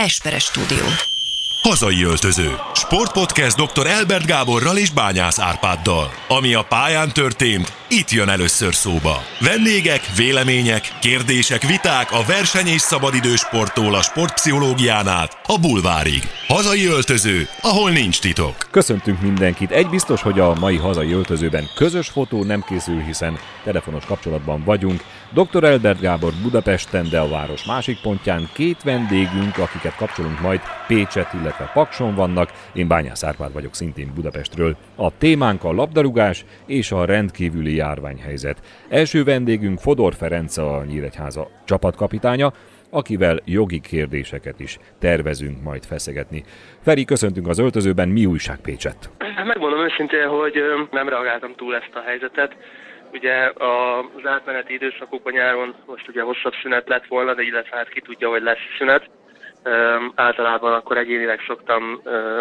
[0.00, 0.84] Esperes stúdió.
[1.62, 2.50] Hazai öltöző.
[2.74, 3.86] Sportpodcast dr.
[3.86, 6.10] Elbert Gáborral és Bányász Árpáddal.
[6.28, 9.22] Ami a pályán történt, itt jön először szóba.
[9.40, 16.22] Vendégek, vélemények, kérdések, viták a verseny és szabadidősporttól a sportpszichológián át a bulvárig.
[16.46, 18.56] Hazai öltöző, ahol nincs titok.
[18.70, 19.70] Köszöntünk mindenkit.
[19.70, 25.04] Egy biztos, hogy a mai hazai öltözőben közös fotó nem készül, hiszen telefonos kapcsolatban vagyunk.
[25.32, 25.64] Dr.
[25.64, 31.70] Elbert Gábor Budapesten, de a város másik pontján két vendégünk, akiket kapcsolunk majd Pécset, illetve
[31.74, 32.50] Pakson vannak.
[32.72, 34.76] Én Bányász Árpád vagyok szintén Budapestről.
[34.96, 38.60] A témánk a labdarúgás és a rendkívüli járványhelyzet.
[38.88, 42.52] Első vendégünk Fodor Ferenc, a Nyíregyháza csapatkapitánya,
[42.90, 46.44] akivel jogi kérdéseket is tervezünk majd feszegetni.
[46.80, 49.10] Feri, köszöntünk az öltözőben, mi újság Pécset?
[49.44, 50.54] Megmondom őszintén, hogy
[50.90, 52.56] nem reagáltam túl ezt a helyzetet.
[53.12, 58.00] Ugye az átmeneti időszakokban nyáron most ugye hosszabb szünet lett volna, de illetve hát ki
[58.00, 59.10] tudja, hogy lesz szünet.
[60.14, 62.00] Általában akkor egyénileg szoktam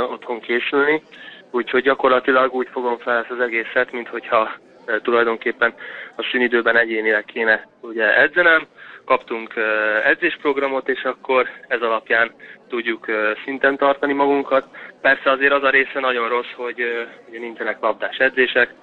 [0.09, 1.03] otthon készülni,
[1.52, 4.52] úgyhogy gyakorlatilag úgy fogom fel ezt az egészet, mint hogyha
[5.02, 5.73] tulajdonképpen
[6.16, 8.67] a szünidőben egyénileg kéne ugye edzenem.
[9.06, 9.54] Kaptunk
[10.04, 12.31] edzésprogramot, és akkor ez alapján
[12.67, 13.06] tudjuk
[13.44, 14.66] szinten tartani magunkat.
[15.02, 18.73] Persze azért az a része nagyon rossz, hogy ugye nincsenek labdás edzések,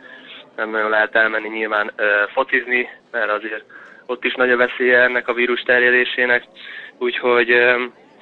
[0.57, 1.93] nem nagyon lehet elmenni nyilván
[2.33, 3.65] focizni, mert azért
[4.07, 6.45] ott is nagy a veszélye ennek a vírus terjedésének.
[6.99, 7.55] Úgyhogy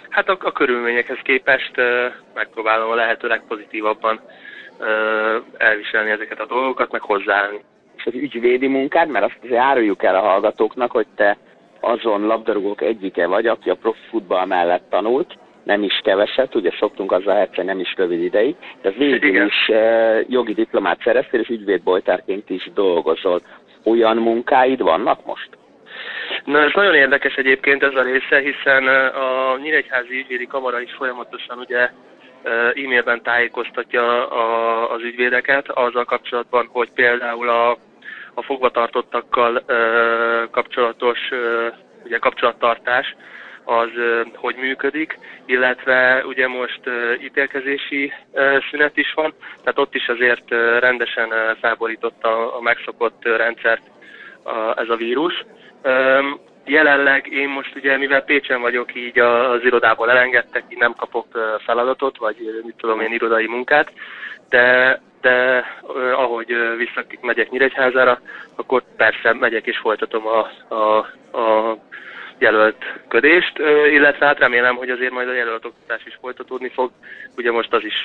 [0.08, 1.72] hát a, a körülményekhez képest
[2.34, 4.20] megpróbálom a lehető legpozitívabban
[5.56, 7.60] elviselni ezeket a dolgokat, meg hozzáállni.
[7.96, 11.36] És az ügyvédi munkád, mert azt azért áruljuk el a hallgatóknak, hogy te
[11.80, 17.12] azon labdarúgók egyike vagy, aki a profi futball mellett tanult, nem is keveset, ugye szoktunk
[17.12, 19.46] azzal egyszer nem is rövid ideig, de végül Igen.
[19.46, 23.40] is uh, jogi diplomát szereztél, és ügyvédboltárként is dolgozol.
[23.84, 25.48] Olyan munkáid vannak most?
[26.44, 30.92] Na ez nagyon érdekes egyébként ez a része, hiszen uh, a Nyíregyházi Ügyvédi Kamara is
[30.92, 31.88] folyamatosan ugye
[32.44, 37.70] uh, e-mailben tájékoztatja a, az ügyvédeket azzal kapcsolatban, hogy például a,
[38.34, 41.74] a fogvatartottakkal uh, kapcsolatos uh,
[42.04, 43.14] ugye kapcsolattartás
[43.64, 43.90] az
[44.34, 46.80] hogy működik, illetve ugye most
[47.22, 48.12] ítélkezési
[48.70, 53.82] szünet is van, tehát ott is azért rendesen felborította a megszokott rendszert
[54.76, 55.44] ez a vírus.
[56.66, 62.18] Jelenleg én most ugye, mivel Pécsen vagyok, így az irodából elengedtek, így nem kapok feladatot,
[62.18, 63.92] vagy mit tudom én, irodai munkát,
[64.48, 65.64] de, de
[65.94, 68.20] ö, ahogy ö, visszamegyek Nyíregyházára,
[68.56, 70.96] akkor persze megyek és folytatom a, a,
[71.38, 71.78] a
[72.38, 76.90] jelöltködést, ö, illetve hát remélem, hogy azért majd a jelöltoktatás is folytatódni fog.
[77.36, 78.04] Ugye most az is,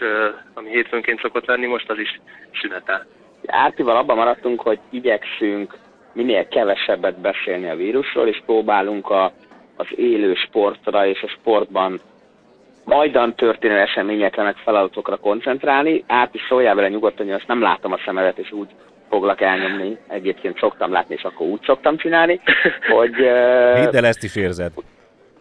[0.53, 2.19] ami hétfőnként szokott lenni, most az is
[2.61, 3.05] szünetel.
[3.45, 5.75] Ártival abban maradtunk, hogy igyekszünk
[6.13, 9.31] minél kevesebbet beszélni a vírusról, és próbálunk a,
[9.75, 12.01] az élő sportra és a sportban
[12.85, 16.03] majdan történő eseményekre, meg feladatokra koncentrálni.
[16.07, 18.69] Át is szóljál vele nyugodtan, hogy azt nem látom a szemedet, és úgy
[19.09, 19.97] foglak elnyomni.
[20.07, 22.39] Egyébként szoktam látni, és akkor úgy szoktam csinálni,
[22.95, 23.15] hogy...
[23.15, 24.71] Hidd el, ezt is érzed.
[24.75, 24.85] Oké,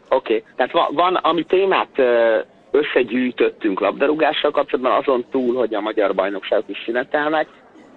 [0.09, 0.45] okay.
[0.57, 2.03] tehát van, van, ami témát
[2.71, 7.49] összegyűjtöttünk labdarúgással kapcsolatban, azon túl, hogy a magyar bajnokságok is szünetelnek,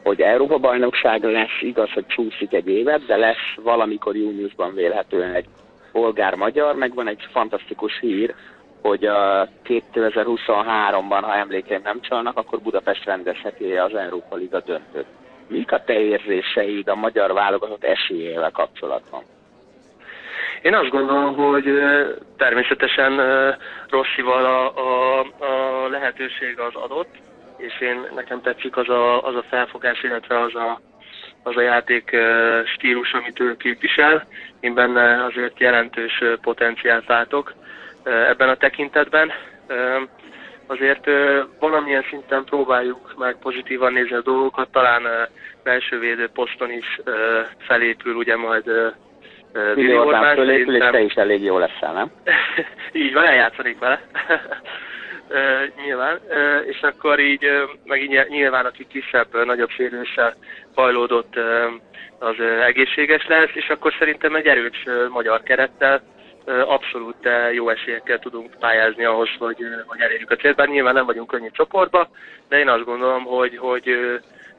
[0.03, 5.45] hogy Európa bajnokság lesz, igaz, hogy csúszik egy évet, de lesz valamikor júniusban vélhetően egy
[5.91, 8.33] bolgár-magyar, meg van egy fantasztikus hír,
[8.81, 15.05] hogy a 2023-ban, ha emlékeim nem csalnak, akkor Budapest rendezheti az Európa Liga döntőt.
[15.51, 19.23] Mik a te érzéseid a magyar válogatott esélyével kapcsolatban?
[20.61, 21.81] Én azt gondolom, hogy
[22.37, 23.21] természetesen
[23.89, 27.15] Rosszival a, a, a lehetőség az adott,
[27.57, 30.79] és én nekem tetszik az a, az a felfogás, illetve az a,
[31.43, 32.17] az a játék
[32.65, 34.27] stílus, amit ő képvisel.
[34.59, 37.53] Én benne azért jelentős potenciált látok
[38.03, 39.31] ebben a tekintetben.
[40.67, 41.09] Azért
[41.59, 45.27] valamilyen szinten próbáljuk meg pozitívan nézni a dolgokat, talán
[45.63, 46.99] belső védő poszton is
[47.57, 48.71] felépül ugye majd
[49.73, 52.11] Vili Orbán fölépül, és te is elég jó leszel, nem?
[53.03, 54.01] így van, eljátszanék vele.
[55.85, 56.19] Nyilván,
[56.65, 60.35] és akkor így, ö, meg így ny- nyilván, aki kisebb, nagyobb sérüléssel
[60.75, 61.35] hajlódott,
[62.19, 66.01] az egészséges lesz, és akkor szerintem egy erős magyar kerettel
[66.45, 70.55] abszolút jó esélyekkel tudunk pályázni ahhoz, hogy, hogy elérjük a célt.
[70.55, 72.09] Bár nyilván nem vagyunk könnyű csoportba,
[72.49, 73.95] de én azt gondolom, hogy, hogy,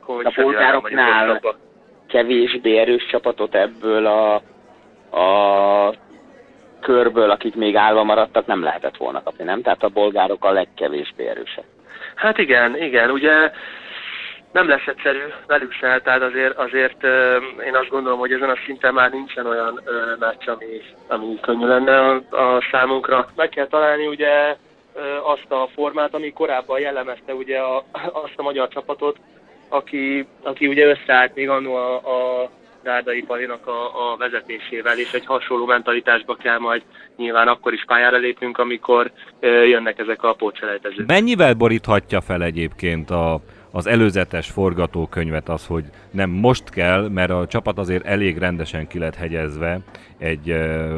[0.05, 1.41] hogy A polgároknál
[2.09, 4.35] kevésbé erős csapatot ebből a,
[5.19, 5.95] a
[6.81, 9.63] körből, akik még állva maradtak, nem lehetett volna kapni, nem?
[9.63, 11.65] Tehát a bolgárok a legkevésbé erősek.
[12.15, 13.51] Hát igen, igen, ugye
[14.53, 17.05] nem lesz egyszerű velük se, tehát azért, azért
[17.67, 19.81] én azt gondolom, hogy ezen a szinten már nincsen olyan
[20.19, 20.67] meccs, ami,
[21.09, 23.27] ami könnyű lenne a, a számunkra.
[23.37, 24.57] Meg kell találni ugye
[25.23, 29.17] azt a formát, ami korábban jellemezte ugye a, azt a magyar csapatot,
[29.73, 32.51] aki, aki ugye összeállt még annó a, a
[32.83, 36.83] Dárdai Palinak a, a vezetésével, és egy hasonló mentalitásba kell majd
[37.17, 39.11] nyilván akkor is pályára lépnünk, amikor
[39.41, 41.07] jönnek ezek a pótselejtezők.
[41.07, 43.41] Mennyivel boríthatja fel egyébként a,
[43.73, 48.99] az előzetes forgatókönyvet az, hogy nem most kell, mert a csapat azért elég rendesen ki
[48.99, 49.81] lett hegyezve
[50.19, 50.91] egy uh,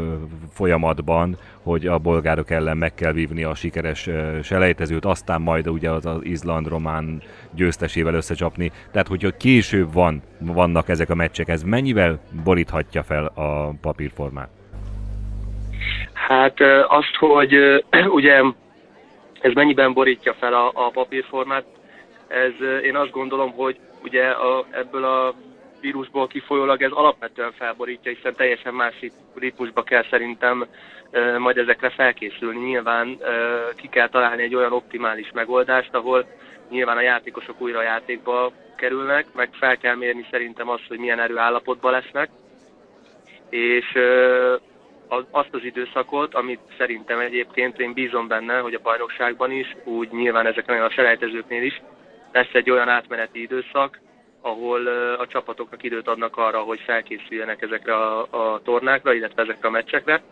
[0.53, 5.91] folyamatban, hogy a bolgárok ellen meg kell vívni a sikeres uh, selejtezőt, aztán majd ugye
[5.91, 8.73] az, az Izland-Román győztesével összecsapni.
[8.93, 14.49] Tehát, hogyha később van, vannak ezek a meccsek, ez mennyivel boríthatja fel a papírformát?
[16.13, 17.55] Hát azt, hogy
[18.19, 18.43] ugye
[19.41, 21.65] ez mennyiben borítja fel a, a papírformát,
[22.29, 25.35] ez én azt gondolom, hogy ugye a, ebből a
[25.81, 30.67] vírusból kifolyólag ez alapvetően felborítja, hiszen teljesen másik ritmusba kell szerintem
[31.11, 32.59] e, majd ezekre felkészülni.
[32.59, 33.29] Nyilván e,
[33.77, 36.27] ki kell találni egy olyan optimális megoldást, ahol
[36.71, 41.21] nyilván a játékosok újra a játékba kerülnek, meg fel kell mérni szerintem azt, hogy milyen
[41.21, 42.31] erőállapotban lesznek,
[43.51, 44.03] és e,
[45.31, 50.47] azt az időszakot, amit szerintem egyébként én bízom benne, hogy a bajnokságban is, úgy nyilván
[50.47, 51.83] ezeknél a selejtezőknél is,
[52.35, 54.01] lesz egy olyan átmeneti időszak,
[54.41, 54.87] ahol
[55.19, 60.23] a csapatoknak időt adnak arra, hogy felkészüljenek ezekre a, a tornákra, illetve ezekre a meccsekre,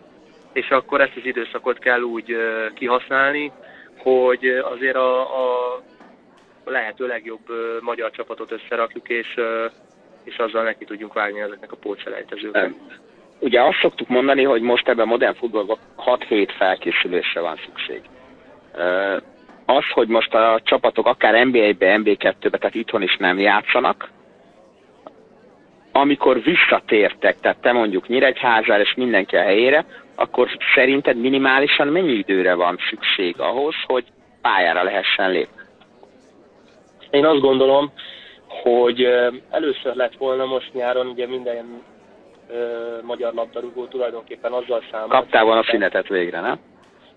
[0.53, 2.37] és akkor ezt az időszakot kell úgy
[2.75, 3.53] kihasználni,
[3.99, 5.83] hogy azért a, a
[6.65, 7.47] lehető legjobb
[7.81, 9.41] magyar csapatot összerakjuk, és,
[10.25, 12.73] és azzal neki tudjunk vágni ezeknek a pótselejtezőknek.
[13.39, 18.01] Ugye azt szoktuk mondani, hogy most ebben a modern futballban 6 hét felkészülésre van szükség
[19.67, 24.11] az, hogy most a csapatok akár NBA-be, NBA2-be, tehát itthon is nem játszanak,
[25.93, 32.55] amikor visszatértek, tehát te mondjuk Nyíregyházára és mindenki a helyére, akkor szerinted minimálisan mennyi időre
[32.55, 34.05] van szükség ahhoz, hogy
[34.43, 35.63] pályára lehessen lépni?
[37.11, 37.93] Én azt gondolom,
[38.63, 39.09] hogy
[39.51, 41.83] először lett volna most nyáron, ugye minden
[42.51, 45.09] ö, magyar labdarúgó tulajdonképpen azzal számol.
[45.09, 46.59] Kaptál volna a szünetet végre, nem?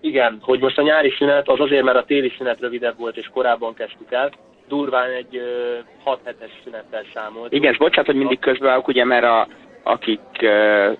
[0.06, 3.30] Igen, hogy most a nyári szünet az azért, mert a téli szünet rövidebb volt, és
[3.32, 4.30] korábban kezdtük el,
[4.68, 5.40] durván egy
[6.04, 7.52] 6 hetes szünettel számolt.
[7.52, 9.46] Igen, és bocsánat, hogy mindig közbeállok, ugye, mert a,
[9.82, 10.96] akik uh,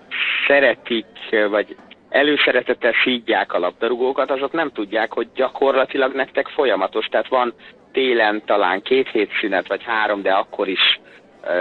[0.47, 1.06] szeretik,
[1.50, 1.76] vagy
[2.08, 7.06] előszeretettel szídják a labdarúgókat, azok nem tudják, hogy gyakorlatilag nektek folyamatos.
[7.06, 7.55] Tehát van
[7.93, 11.00] télen talán két hét szünet, vagy három, de akkor is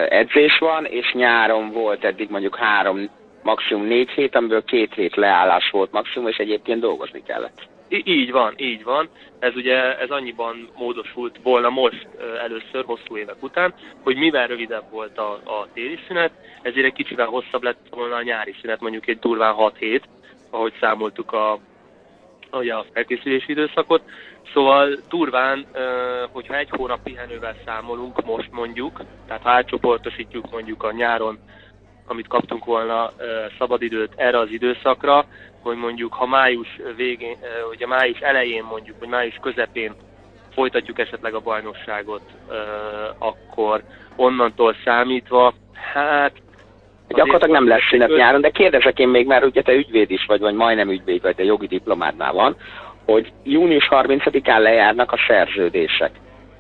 [0.10, 3.10] edzés van, és nyáron volt eddig mondjuk három
[3.46, 7.68] maximum négy hét, amiből két hét leállás volt maximum, és egyébként dolgozni kellett.
[7.88, 9.10] I- így van, így van.
[9.40, 12.08] Ez ugye ez annyiban módosult volna most
[12.40, 16.32] először, hosszú évek után, hogy mivel rövidebb volt a, a téli szünet,
[16.62, 20.04] ezért egy kicsivel hosszabb lett volna a nyári szünet, mondjuk egy durván 6 hét,
[20.50, 21.52] ahogy számoltuk a,
[22.50, 24.02] a felkészülési időszakot.
[24.54, 25.66] Szóval durván,
[26.32, 31.40] hogyha egy hónap pihenővel számolunk most mondjuk, tehát ha átcsoportosítjuk mondjuk a nyáron
[32.08, 33.12] amit kaptunk volna
[33.58, 35.26] szabadidőt erre az időszakra,
[35.62, 37.38] hogy mondjuk ha május végén,
[37.68, 39.94] hogy a május elején mondjuk, vagy május közepén
[40.54, 42.22] folytatjuk esetleg a bajnokságot,
[43.18, 43.84] akkor
[44.16, 45.54] onnantól számítva,
[45.94, 46.32] hát
[47.08, 50.40] Gyakorlatilag nem lesz szünet nyáron, de kérdezek én még, mert ugye te ügyvéd is vagy,
[50.40, 52.56] vagy majdnem ügyvéd vagy, de jogi diplomádnál van,
[53.06, 56.12] hogy június 30-án lejárnak a szerződések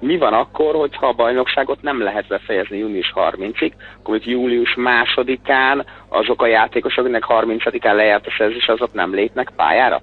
[0.05, 6.41] mi van akkor, hogyha a bajnokságot nem lehet befejezni június 30-ig, akkor július másodikán azok
[6.41, 10.01] a játékosok, akiknek 30-án lejárt a szerzés, azok nem lépnek pályára?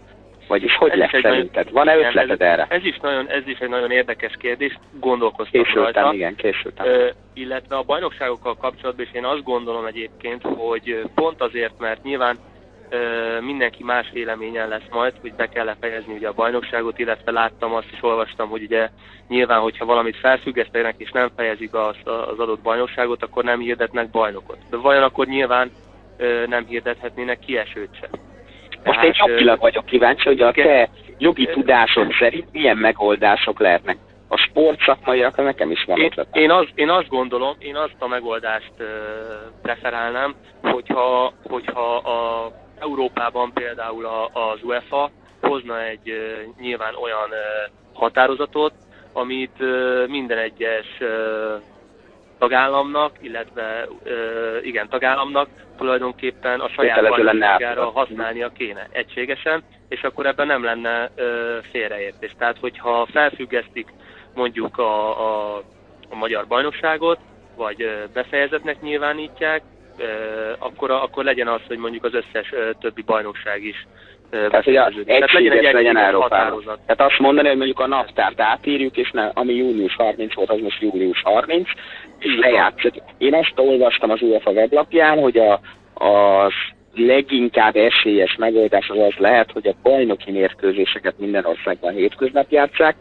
[0.49, 1.73] Vagyis hogy ez lesz szerinted?
[1.73, 2.66] Van-e ötleted ez, erre?
[2.68, 6.14] Ez is, nagyon, ez is egy nagyon érdekes kérdés, gondolkoztam készültem, rajta.
[6.14, 6.87] igen, készültem.
[6.87, 12.38] Ö, illetve a bajnokságokkal kapcsolatban is én azt gondolom egyébként, hogy pont azért, mert nyilván
[13.41, 17.93] mindenki más véleményen lesz majd, hogy be kell fejezni ugye a bajnokságot, illetve láttam azt
[17.93, 18.89] is, olvastam, hogy ugye
[19.29, 24.59] nyilván, hogyha valamit felfüggesztenek és nem fejezik azt az adott bajnokságot, akkor nem hirdetnek bajnokot.
[24.71, 25.71] De vajon akkor nyilván
[26.47, 28.11] nem hirdethetnének kiesőt sem.
[28.85, 33.97] Most Tehát, én jogilag vagyok kíváncsi, hogy a te jogi tudásod szerint milyen megoldások lehetnek.
[34.29, 38.73] A sportszakmaiak nekem is van én, én, az, én azt gondolom, én azt a megoldást
[38.79, 38.87] uh,
[39.63, 42.51] preferálnám, hogyha, hogyha a
[42.83, 45.11] Európában például az UEFA
[45.41, 46.12] hozna egy
[46.61, 47.29] nyilván olyan
[47.93, 48.73] határozatot,
[49.12, 49.59] amit
[50.07, 50.87] minden egyes
[52.39, 53.89] tagállamnak, illetve
[54.62, 61.11] igen, tagállamnak tulajdonképpen a saját bajnokságára használnia kéne egységesen, és akkor ebben nem lenne
[61.71, 62.35] félreértés.
[62.39, 63.89] Tehát, hogyha felfüggesztik
[64.35, 65.62] mondjuk a, a
[66.12, 67.19] a magyar bajnokságot,
[67.57, 69.62] vagy befejezetnek nyilvánítják,
[70.59, 73.87] akkor, akkor legyen az, hogy mondjuk az összes többi bajnokság is
[74.33, 76.63] tehát, hogy az egységes legyen, legyen Európában.
[76.65, 80.61] Tehát azt mondani, hogy mondjuk a naptárt átírjuk, és ne, ami június 30 volt, az
[80.61, 81.69] most július 30,
[82.19, 82.95] és lejátszik.
[83.19, 85.61] Én ezt olvastam az UEFA weblapján, hogy a,
[85.95, 86.53] az
[86.95, 92.97] leginkább esélyes megoldás az az lehet, hogy a bajnoki mérkőzéseket minden országban hétköznap játszák,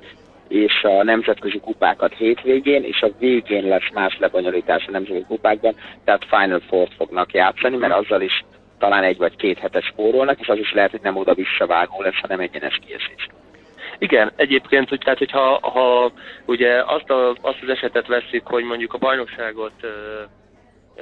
[0.51, 6.25] és a nemzetközi kupákat hétvégén, és a végén lesz más lebonyolítás a nemzetközi kupákban, tehát
[6.29, 8.43] Final Four-t fognak játszani, mert azzal is
[8.79, 12.20] talán egy vagy két hetes spórolnak, és az is lehet, hogy nem oda visszavágó lesz,
[12.22, 13.27] hanem egyenes kiesés.
[13.98, 16.12] Igen, egyébként, hogy, tehát, hogyha ha,
[16.46, 19.89] ugye azt, a, azt az esetet veszik, hogy mondjuk a bajnokságot ö,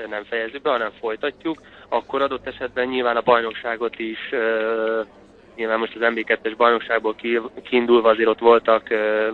[0.09, 5.01] nem fejezzük be, hanem folytatjuk, akkor adott esetben nyilván a bajnokságot is ö,
[5.59, 7.15] nyilván most az MB2-es bajnokságból
[7.63, 8.87] kiindulva azért ott voltak,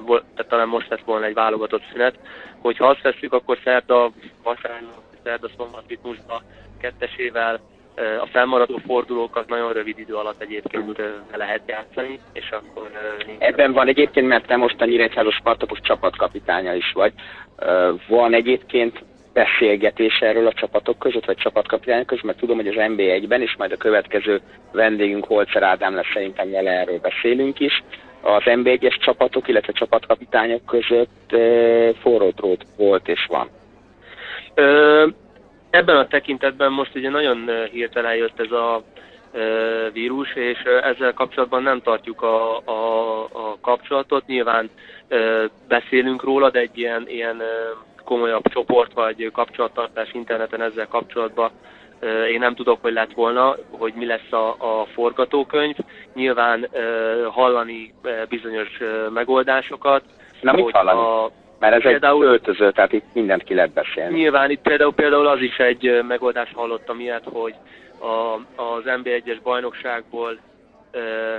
[0.05, 2.19] volt, tehát talán most lett volna egy válogatott szünet,
[2.61, 4.11] hogyha azt veszük, akkor szerda,
[4.43, 6.41] vasárnap, szerda szombat ritmusba
[6.81, 7.59] kettesével
[7.95, 11.01] a felmaradó fordulókat nagyon rövid idő alatt egyébként
[11.31, 12.89] lehet játszani, és akkor...
[13.37, 17.13] Ebben van egyébként, mert te most a Nyíregyházos Spartakus csapatkapitánya is vagy.
[18.07, 19.03] Van egyébként
[19.35, 23.71] beszélgetés erről a csapatok között, vagy csapatkapitányok között, mert tudom, hogy az NB1-ben, és majd
[23.71, 27.83] a következő vendégünk Holzer Ádám lesz, szerintem vele erről beszélünk is,
[28.21, 31.35] az NB1-es csapatok, illetve csapatkapitányok között
[32.01, 33.49] forró drót volt és van.
[34.53, 35.07] Ö,
[35.69, 38.83] ebben a tekintetben most ugye nagyon hirtelen jött ez a
[39.93, 44.25] vírus, és ezzel kapcsolatban nem tartjuk a, a, a kapcsolatot.
[44.25, 44.69] Nyilván
[45.67, 47.41] beszélünk róla, de egy ilyen, ilyen
[48.05, 51.51] komolyabb csoport vagy kapcsolattartás interneten ezzel kapcsolatban
[52.31, 55.75] én nem tudok, hogy lett volna, hogy mi lesz a, a forgatókönyv.
[56.13, 56.69] Nyilván
[57.29, 57.93] hallani
[58.29, 58.77] bizonyos
[59.13, 60.03] megoldásokat.
[60.41, 60.99] Na mit hallani?
[60.99, 64.17] A, mert ez például, egy öltöző, tehát itt mindent ki lehet beszélni.
[64.17, 67.53] Nyilván itt például, például az is egy megoldás hallottam ilyet, hogy
[67.99, 70.37] a, az NB1-es bajnokságból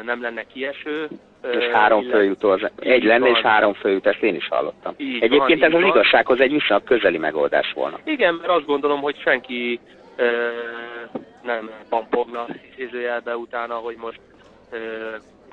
[0.04, 1.08] nem lenne kieső,
[1.52, 4.94] és három főjutó, az egy lenne, és három főjut, ezt én is hallottam.
[4.96, 5.90] Így Egyébként van, ez az van.
[5.90, 7.98] igazsághoz egy viszonylag közeli megoldás volna.
[8.04, 9.80] Igen, mert azt gondolom, hogy senki
[10.16, 10.26] ö,
[11.42, 12.46] nem pampogna
[12.76, 14.20] idézőjelbe utána, hogy most
[14.72, 14.78] ö,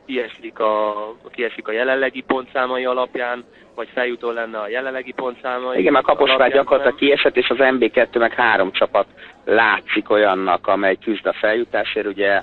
[0.05, 0.93] kiesik a,
[1.31, 3.43] kiesik a jelenlegi pontszámai alapján,
[3.75, 5.79] vagy feljutó lenne a jelenlegi pontszámai.
[5.79, 9.05] Igen, mert Kaposvár gyakorlatilag kiesett, és az MB2 meg három csapat
[9.45, 12.41] látszik olyannak, amely küzd a feljutásért, ugye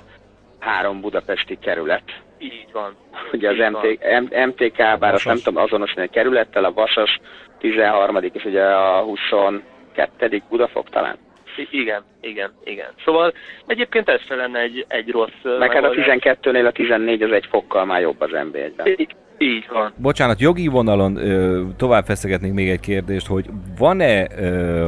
[0.61, 2.03] három budapesti kerület.
[2.39, 2.95] Így van.
[3.31, 3.99] Ugye az MT,
[4.45, 7.19] MTK, bár azt nem tudom azonosítani a kerülettel, a Vasas
[7.59, 8.17] 13.
[8.33, 10.41] és ugye a 22.
[10.49, 11.17] Budafok talán.
[11.57, 12.89] I- igen, igen, igen.
[13.05, 13.33] Szóval
[13.67, 15.57] egyébként ez se lenne egy, egy rossz...
[15.59, 18.87] Meg hát a 12-nél a 14 az egy fokkal már jobb az NB1-ben.
[18.87, 19.93] Így, így van.
[19.97, 23.45] Bocsánat, jogi vonalon ö, tovább feszegetnék még egy kérdést, hogy
[23.77, 24.87] van-e ö,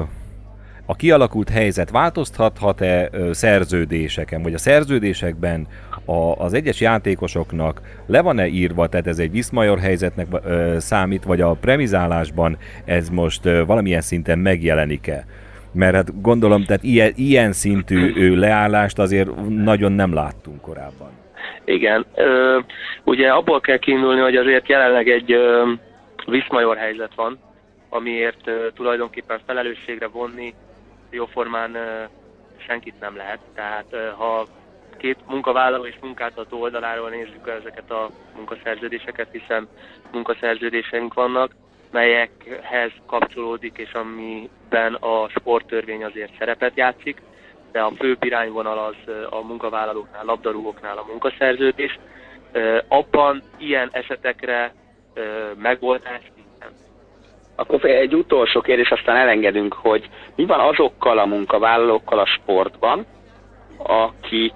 [0.86, 5.68] a kialakult helyzet változtathat-e szerződéseken, vagy a szerződésekben
[6.06, 11.42] a, az egyes játékosoknak le van-e írva, tehát ez egy viszmajor helyzetnek ö, számít, vagy
[11.42, 15.26] a premizálásban ez most ö, valamilyen szinten megjelenik-e?
[15.72, 21.12] Mert hát gondolom, tehát ilyen, ilyen szintű ő, leállást azért nagyon nem láttunk korábban.
[21.66, 22.06] Igen.
[22.16, 22.60] Ö,
[23.04, 25.72] ugye abból kell kiindulni, hogy azért jelenleg egy ö,
[26.26, 27.40] viszmajor helyzet van,
[27.90, 30.54] amiért ö, tulajdonképpen felelősségre vonni
[31.14, 31.78] jóformán
[32.58, 33.40] senkit nem lehet.
[33.56, 33.86] Tehát
[34.18, 34.48] ha
[34.98, 39.68] két munkavállaló és munkáltató oldaláról nézzük ezeket a munkaszerződéseket, hiszen
[40.12, 41.56] munkaszerződéseink vannak,
[41.92, 47.22] melyekhez kapcsolódik, és amiben a sporttörvény azért szerepet játszik,
[47.72, 52.00] de a fő irányvonal az a munkavállalóknál, labdarúgóknál a munkaszerződés.
[52.88, 54.74] Abban ilyen esetekre
[55.56, 56.22] megoldás
[57.56, 63.06] akkor egy utolsó kérdés, aztán elengedünk, hogy mi van azokkal a munkavállalókkal a sportban,
[63.78, 64.54] akik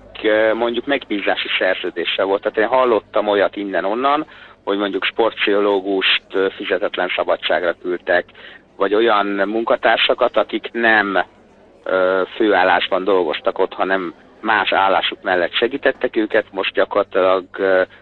[0.53, 2.41] mondjuk megbízási szerződéssel volt.
[2.41, 4.25] Tehát én hallottam olyat innen-onnan,
[4.63, 6.23] hogy mondjuk sportpszichológust
[6.55, 8.25] fizetetlen szabadságra küldtek,
[8.77, 11.25] vagy olyan munkatársakat, akik nem
[12.35, 17.45] főállásban dolgoztak ott, hanem más állásuk mellett segítettek őket, most gyakorlatilag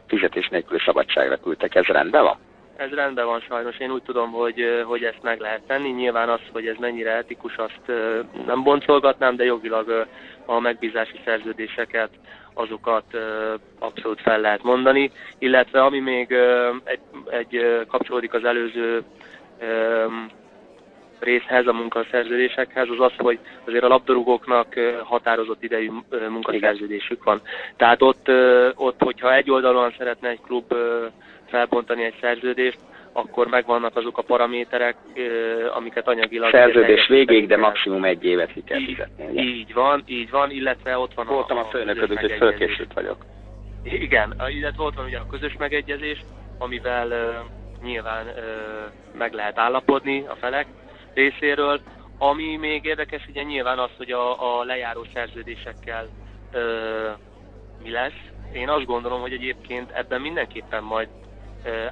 [0.07, 1.75] fizetés nélküli szabadságra küldtek.
[1.75, 2.37] Ez rendben van?
[2.75, 5.89] Ez rendben van sajnos, én úgy tudom, hogy, hogy ezt meg lehet tenni.
[5.89, 7.91] Nyilván az, hogy ez mennyire etikus, azt
[8.45, 10.07] nem boncolgatnám, de jogilag
[10.45, 12.09] a megbízási szerződéseket,
[12.53, 13.03] azokat
[13.79, 15.11] abszolút fel lehet mondani.
[15.37, 16.31] Illetve ami még
[16.83, 19.03] egy, egy kapcsolódik az előző
[21.19, 25.89] részhez, a munkaszerződésekhez, az az, hogy azért a labdarúgóknak határozott idejű
[26.29, 27.41] munkaszerződésük van.
[27.77, 28.29] Tehát ott,
[28.75, 30.73] ott hogyha egy oldalon szeretne egy klub
[31.47, 32.77] felbontani egy szerződést,
[33.17, 34.95] akkor megvannak azok a paraméterek,
[35.75, 36.49] amiket anyagilag...
[36.49, 39.41] Szerződés végéig, de maximum egy évet ki kell fizetni.
[39.41, 43.25] Így van, így van, illetve ott van Voltam a, a főnököd, hogy fölkészült vagyok.
[43.83, 46.19] Igen, illetve ott van ugye a közös megegyezés,
[46.57, 48.33] amivel uh, nyilván uh,
[49.17, 50.67] meg lehet állapodni a felek
[51.13, 51.81] részéről.
[52.17, 56.07] Ami még érdekes, ugye nyilván az, hogy a, a lejáró szerződésekkel
[56.53, 56.61] uh,
[57.83, 58.21] mi lesz.
[58.53, 61.07] Én azt gondolom, hogy egyébként ebben mindenképpen majd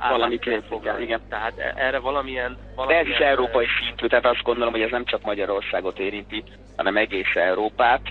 [0.09, 1.21] valami kell igen.
[1.29, 2.57] Tehát e- erre valamilyen...
[2.75, 6.43] valamilyen De ez is európai szintű, tehát azt gondolom, hogy ez nem csak Magyarországot érinti,
[6.75, 8.01] hanem egész Európát,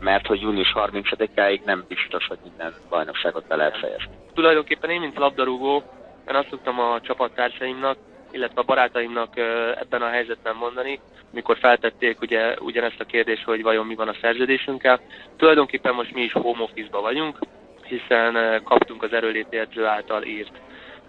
[0.00, 4.12] mert hogy június 30-áig nem biztos, hogy minden bajnokságot be lehet fejezni.
[4.34, 5.82] Tulajdonképpen én, mint labdarúgó,
[6.28, 7.96] én azt tudtam a csapattársaimnak,
[8.30, 9.36] illetve a barátaimnak
[9.80, 11.00] ebben a helyzetben mondani,
[11.30, 15.00] mikor feltették ugye ugyanezt a kérdést, hogy vajon mi van a szerződésünkkel.
[15.36, 17.38] Tulajdonképpen most mi is home office vagyunk,
[17.82, 20.52] hiszen kaptunk az erőlétérző által írt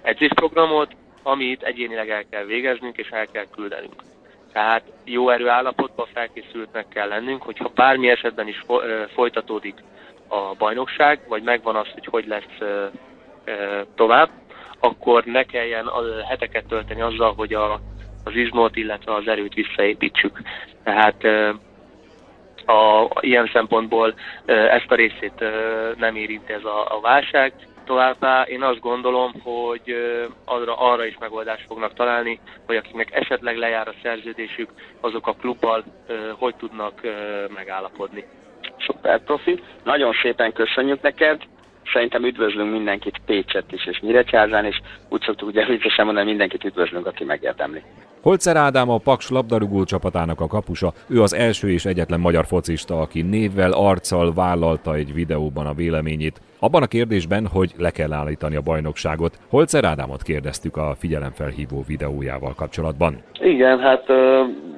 [0.03, 4.03] edzésprogramot, amit egyénileg el kell végeznünk és el kell küldenünk.
[4.53, 8.65] Tehát jó erőállapotban felkészültnek kell lennünk, hogyha bármi esetben is
[9.13, 9.75] folytatódik
[10.27, 12.57] a bajnokság, vagy megvan az, hogy hogy lesz
[13.95, 14.29] tovább,
[14.79, 17.74] akkor ne kelljen a heteket tölteni azzal, hogy a,
[18.24, 20.41] az izmot, illetve az erőt visszaépítsük.
[20.83, 21.24] Tehát
[22.65, 24.13] a, ilyen szempontból
[24.45, 25.43] ezt a részét
[25.98, 27.53] nem érinti ez a, a válság,
[27.85, 29.95] Továbbá én azt gondolom, hogy
[30.45, 34.69] arra, arra is megoldást fognak találni, hogy akiknek esetleg lejár a szerződésük,
[35.01, 35.83] azok a klubbal
[36.37, 37.01] hogy tudnak
[37.53, 38.25] megállapodni.
[38.79, 41.41] Szuper profi, nagyon szépen köszönjük neked,
[41.93, 47.05] szerintem üdvözlünk mindenkit Pécset is és Nyíregyházán, és úgy szoktuk ugye viccesen mondani, mindenkit üdvözlünk,
[47.07, 47.81] aki megérdemli.
[48.21, 52.99] Holzer Ádám a Paks labdarúgó csapatának a kapusa, ő az első és egyetlen magyar focista,
[52.99, 56.41] aki névvel, arccal vállalta egy videóban a véleményét.
[56.59, 62.53] Abban a kérdésben, hogy le kell állítani a bajnokságot, Holzer Ádámot kérdeztük a figyelemfelhívó videójával
[62.55, 63.23] kapcsolatban.
[63.41, 64.05] Igen, hát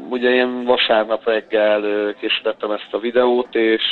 [0.09, 1.81] ugye én vasárnap reggel
[2.19, 3.83] készítettem ezt a videót, és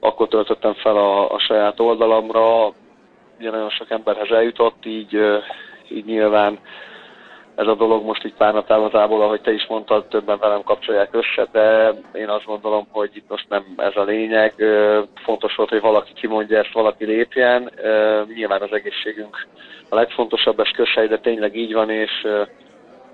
[0.00, 2.72] akkor töltöttem fel a, a saját oldalamra,
[3.38, 5.18] ugye nagyon sok emberhez eljutott, így,
[5.88, 6.58] így nyilván
[7.56, 11.14] ez a dolog most így pár nap távoltából, ahogy te is mondtad, többen velem kapcsolják
[11.14, 14.54] össze, de én azt gondolom, hogy itt most nem ez a lényeg.
[15.14, 17.70] Fontos volt, hogy valaki kimondja ezt, valaki lépjen.
[18.34, 19.46] Nyilván az egészségünk
[19.88, 22.26] a legfontosabb, ez közhely, de tényleg így van, és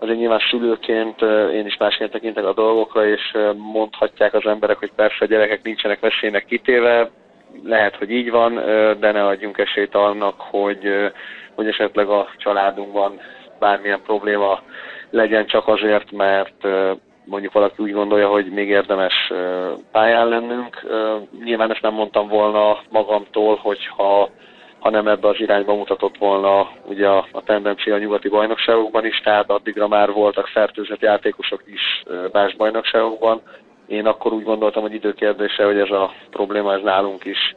[0.03, 5.17] azért nyilván szülőként én is másként tekintek a dolgokra, és mondhatják az emberek, hogy persze
[5.21, 7.11] a gyerekek nincsenek veszélynek kitéve,
[7.65, 8.55] lehet, hogy így van,
[9.01, 11.11] de ne adjunk esélyt annak, hogy,
[11.55, 13.21] hogy esetleg a családunkban
[13.59, 14.63] bármilyen probléma
[15.11, 16.67] legyen csak azért, mert
[17.25, 19.33] mondjuk valaki úgy gondolja, hogy még érdemes
[19.93, 20.87] pályán lennünk.
[21.45, 24.31] Nyilván ezt nem mondtam volna magamtól, hogyha
[24.83, 29.21] ha nem ebbe az irányba mutatott volna ugye a, a tendencia a nyugati bajnokságokban is,
[29.21, 33.41] tehát addigra már voltak fertőzött játékosok is más bajnokságokban.
[33.87, 37.55] Én akkor úgy gondoltam, hogy időkérdése, hogy ez a probléma ez nálunk is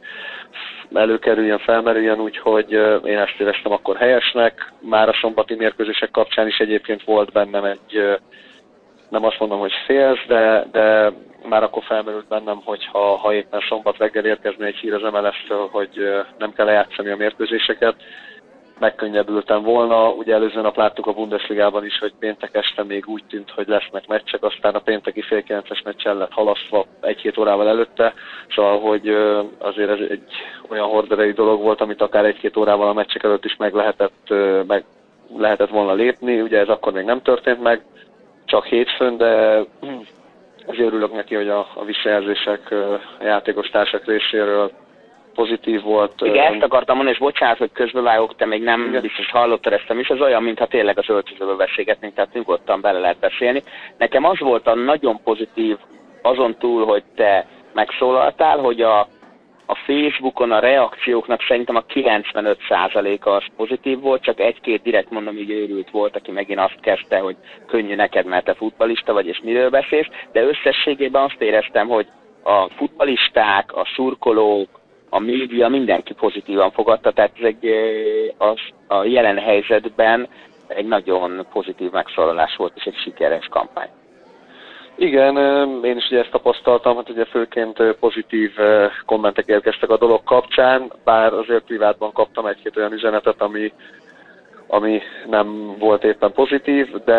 [0.92, 2.72] előkerüljön, felmerüljön, úgyhogy
[3.04, 4.72] én ezt éreztem akkor helyesnek.
[4.80, 8.18] Már a szombati mérkőzések kapcsán is egyébként volt bennem egy,
[9.08, 11.12] nem azt mondom, hogy félsz, de, de
[11.48, 15.46] már akkor felmerült bennem, hogy ha, ha éppen szombat reggel érkezne egy hír az mls
[15.70, 15.90] hogy
[16.38, 17.94] nem kell lejátszani a mérkőzéseket,
[18.78, 20.08] megkönnyebbültem volna.
[20.08, 24.06] Ugye előző nap láttuk a Bundesligában is, hogy péntek este még úgy tűnt, hogy lesznek
[24.06, 28.14] meccsek, aztán a pénteki fél kilences meccs lett halasztva egy-két órával előtte,
[28.54, 29.08] szóval hogy
[29.58, 30.32] azért ez egy
[30.68, 34.34] olyan horderei dolog volt, amit akár egy-két órával a meccsek előtt is meg lehetett,
[34.66, 34.84] meg
[35.36, 37.84] lehetett volna lépni, ugye ez akkor még nem történt meg,
[38.46, 39.62] csak hétfőn, de
[40.66, 42.70] azért örülök neki, hogy a, a visszajelzések
[43.20, 44.70] a játékos társak részéről
[45.34, 46.12] pozitív volt.
[46.20, 49.00] Igen, ezt akartam mondani, és bocsánat, hogy közbevágok, te még nem Igen.
[49.00, 53.18] biztos hallottad ezt is, ez olyan, mintha tényleg az öltözőből beszélgetnénk, tehát nyugodtan bele lehet
[53.18, 53.62] beszélni.
[53.98, 55.76] Nekem az volt a nagyon pozitív,
[56.22, 59.08] azon túl, hogy te megszólaltál, hogy a
[59.66, 65.50] a Facebookon a reakcióknak szerintem a 95%-a az pozitív volt, csak egy-két direkt mondom, így
[65.50, 69.70] őrült volt, aki megint azt kezdte, hogy könnyű neked, mert te futbalista vagy, és miről
[69.70, 72.06] beszélsz, de összességében azt éreztem, hogy
[72.42, 74.68] a futbalisták, a szurkolók,
[75.10, 77.70] a média mindenki pozitívan fogadta, tehát ez egy,
[78.38, 80.28] az, a jelen helyzetben
[80.68, 83.88] egy nagyon pozitív megszólalás volt, és egy sikeres kampány.
[84.96, 85.36] Igen,
[85.84, 88.52] én is ugye ezt tapasztaltam, hát ugye főként pozitív
[89.06, 93.72] kommentek érkeztek a dolog kapcsán, bár azért privátban kaptam egy-két olyan üzenetet, ami,
[94.66, 97.14] ami nem volt éppen pozitív, de...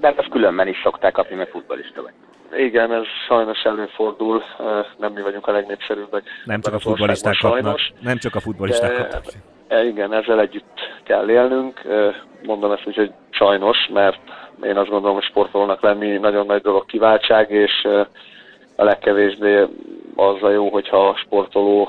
[0.00, 2.12] De hát ezt különben is szokták kapni, mert futbalista vagy.
[2.58, 4.42] Igen, ez sajnos előfordul,
[4.98, 6.22] nem mi vagyunk a legnépszerűbbek.
[6.44, 9.22] Nem csak a futballisták kapnak, nem csak a futballisták kapnak.
[9.82, 11.80] Igen, ezzel együtt kell élnünk.
[12.46, 14.18] Mondom ezt úgy, hogy sajnos, mert
[14.62, 17.88] én azt gondolom, hogy sportolónak lenni nagyon nagy dolog kiváltság, és
[18.76, 19.66] a legkevésbé
[20.16, 21.88] az a jó, hogyha a sportoló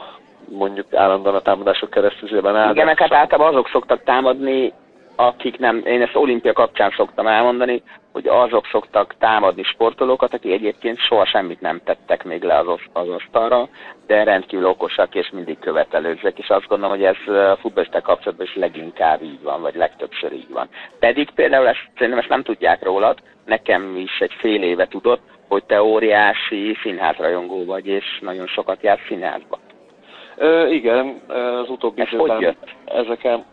[0.49, 2.71] mondjuk állandóan a támadások keresztüzében áll.
[2.71, 4.73] Igen, hát általában azok szoktak támadni,
[5.15, 10.97] akik nem, én ezt olimpia kapcsán szoktam elmondani, hogy azok szoktak támadni sportolókat, akik egyébként
[10.97, 13.69] soha semmit nem tettek még le az, az asztalra,
[14.07, 18.55] de rendkívül okosak és mindig követelőznek, és azt gondolom, hogy ez a futballisták kapcsolatban is
[18.55, 20.67] leginkább így van, vagy legtöbbször így van.
[20.99, 25.63] Pedig például ezt, szerintem ezt nem tudják rólad, nekem is egy fél éve tudott, hogy
[25.63, 29.59] te óriási színházrajongó vagy, és nagyon sokat jársz színházba.
[30.37, 31.21] Ö, igen,
[31.61, 32.75] az utóbbi Ez jött?
[32.85, 33.45] ezeken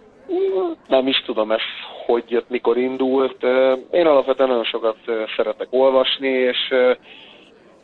[0.88, 1.60] nem is tudom ez
[2.06, 3.42] hogy jött, mikor indult.
[3.90, 4.96] Én alapvetően nagyon sokat
[5.36, 6.74] szeretek olvasni, és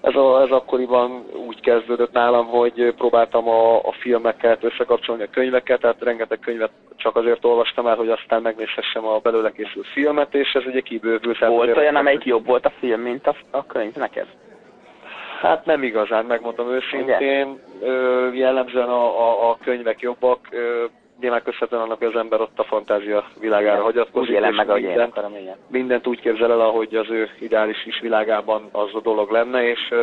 [0.01, 5.81] ez, a, ez akkoriban úgy kezdődött nálam, hogy próbáltam a, a filmeket összekapcsolni a könyveket,
[5.81, 10.53] tehát rengeteg könyvet csak azért olvastam el, hogy aztán megnézhessem a belőle készült filmet, és
[10.53, 11.39] ez ugye kibővült.
[11.39, 14.27] Volt olyan, amelyik jobb volt a film, mint a, a könyv neked?
[15.41, 17.59] Hát nem igazán, megmondom őszintén.
[17.81, 20.39] Ö, jellemzően a, a, a könyvek jobbak.
[20.51, 20.85] Ö,
[21.21, 24.37] nyilván köszönhetően annak, az ember ott a fantázia világára hagyatkozik.
[24.37, 28.69] Úgy meg, ahogy mindent, én mindent úgy képzel el, ahogy az ő ideális is világában
[28.73, 29.95] az a dolog lenne, és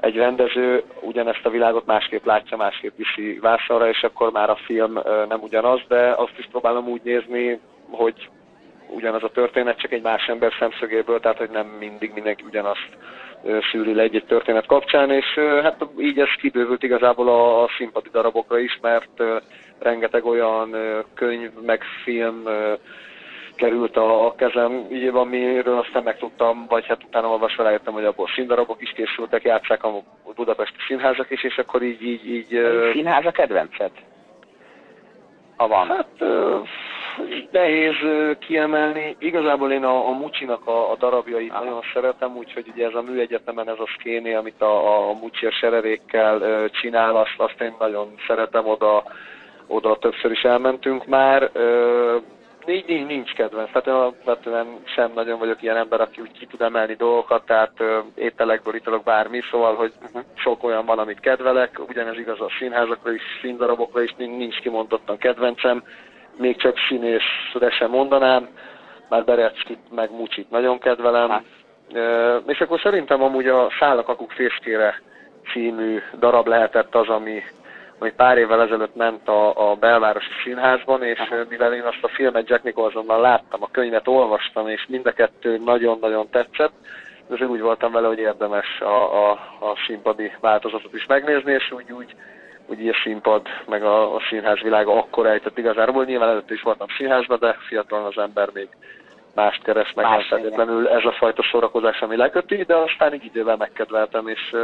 [0.00, 5.00] egy rendező ugyanezt a világot másképp látja, másképp viszi vászonra, és akkor már a film
[5.28, 8.28] nem ugyanaz, de azt is próbálom úgy nézni, hogy
[8.88, 12.88] ugyanaz a történet, csak egy más ember szemszögéből, tehát hogy nem mindig mindenki ugyanazt
[13.70, 18.58] szűri le egy-egy történet kapcsán, és hát így ez kibővült igazából a, a színpadi darabokra
[18.58, 19.22] is, mert
[19.78, 20.76] rengeteg olyan
[21.14, 22.44] könyv, meg film
[23.54, 28.28] került a, a kezem, így, amiről aztán megtudtam, vagy hát utána olvasva rájöttem, hogy abból
[28.34, 30.02] színdarabok is készültek, játszák a
[30.34, 32.02] budapesti színházak is, és akkor így...
[32.02, 32.60] így, így
[32.92, 33.90] Színház a kedvenced?
[35.56, 35.86] Ha van.
[35.86, 36.24] Hát
[37.50, 37.94] nehéz
[38.38, 39.16] kiemelni.
[39.18, 43.68] Igazából én a, a Mucsinak a, a darabjait nagyon szeretem, úgyhogy ugye ez a műegyetemen
[43.68, 48.66] ez a szkéni, amit a, a Mucsi a sererékkel csinál, azt, azt én nagyon szeretem,
[48.66, 49.02] oda,
[49.66, 51.50] oda többször is elmentünk már.
[52.66, 56.46] Így nincs, nincs kedvenc, tehát én alapvetően sem nagyon vagyok ilyen ember, aki úgy ki
[56.46, 57.72] tud emelni dolgokat, tehát
[58.14, 60.22] ételekből italok bármi, szóval, hogy uh-huh.
[60.34, 65.82] sok olyan van, amit kedvelek, ugyanez igaz a színházakra is, színdarabokra is, nincs kimondottan kedvencem,
[66.36, 68.48] még csak színészre sem mondanám,
[69.08, 71.28] már Bereckit meg Mucsit nagyon kedvelem.
[71.30, 71.44] Hát.
[71.92, 75.00] E, és akkor szerintem amúgy a Szálakakuk féskére
[75.52, 77.42] című darab lehetett az, ami,
[77.98, 81.44] ami pár évvel ezelőtt ment a, a belvárosi színházban, és Aha.
[81.48, 85.58] mivel én azt a filmet Jack Nicholsonnal láttam, a könyvet olvastam, és mind a kettő
[85.64, 86.72] nagyon-nagyon tetszett,
[87.30, 91.92] ezért úgy voltam vele, hogy érdemes a, a, a színpadi változatot is megnézni, és úgy,
[91.92, 92.14] úgy
[92.80, 96.04] ugye a színpad, meg a, a színház világa akkor ejtett igazából.
[96.04, 98.68] Nyilván előtt is voltam színházban, de fiatalon az ember még
[99.34, 103.56] mást keres, meg Más feltétlenül ez a fajta szórakozás, ami leköti, de aztán így idővel
[103.56, 104.54] megkedveltem, és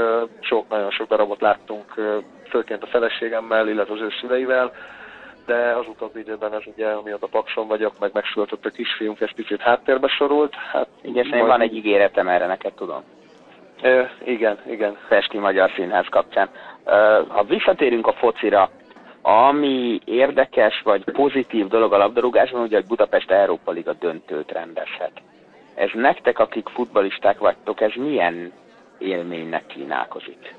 [0.40, 1.94] sok, nagyon sok darabot láttunk,
[2.48, 4.72] főként a feleségemmel, illetve az ő szüleivel,
[5.46, 9.60] de az utóbbi időben ez ugye, amióta Pakson vagyok, meg megszületett a kisfiunk, ez picit
[9.60, 10.54] háttérbe sorult.
[10.54, 11.46] Hát, Igen, majd...
[11.46, 13.02] van egy ígéretem erre, neked tudom.
[13.82, 14.96] Uh, igen, igen.
[15.08, 16.48] Festi Magyar Színház kapcsán.
[17.28, 18.70] Ha visszatérünk a focira,
[19.22, 25.12] ami érdekes vagy pozitív dolog a labdarúgásban, ugye, hogy Budapest Európa Liga döntőt rendezhet.
[25.74, 28.52] Ez nektek, akik futbalisták vagytok, ez milyen
[28.98, 30.54] élménynek kínálkozik?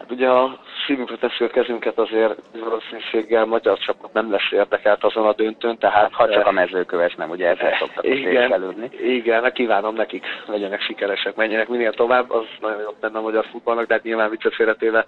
[0.00, 5.26] Hát ugye a szívünkre tesszük a kezünket azért valószínűséggel magyar csapat nem lesz érdekelt azon
[5.26, 6.12] a döntőn, tehát...
[6.12, 11.34] Ha csak a mezőköves nem, ugye ezzel szoktak igen, igen, hát kívánom nekik, legyenek sikeresek,
[11.34, 15.04] menjenek minél tovább, az nagyon jobb lenne a magyar futballnak, de hát nyilván viccet félretéve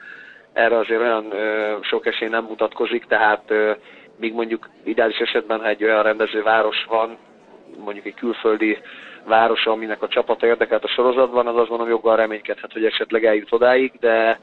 [0.52, 3.72] erre azért olyan ö, sok esély nem mutatkozik, tehát ö,
[4.16, 7.16] míg mondjuk ideális esetben, ha egy olyan rendező város van,
[7.85, 8.78] mondjuk egy külföldi
[9.24, 13.52] város, aminek a csapata érdekelt a sorozatban, az azt mondom joggal reménykedhet, hogy esetleg eljut
[13.52, 14.38] odáig, de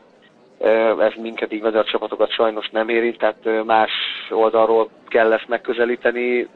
[0.99, 3.91] ez minket így magyar csapatokat sajnos nem érint, tehát más
[4.29, 6.47] oldalról kell ezt megközelíteni.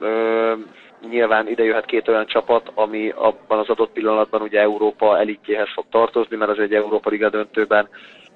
[1.10, 5.86] Nyilván ide jöhet két olyan csapat, ami abban az adott pillanatban ugye Európa elitjéhez fog
[5.92, 7.90] tartozni, mert az egy Európa Liga döntőben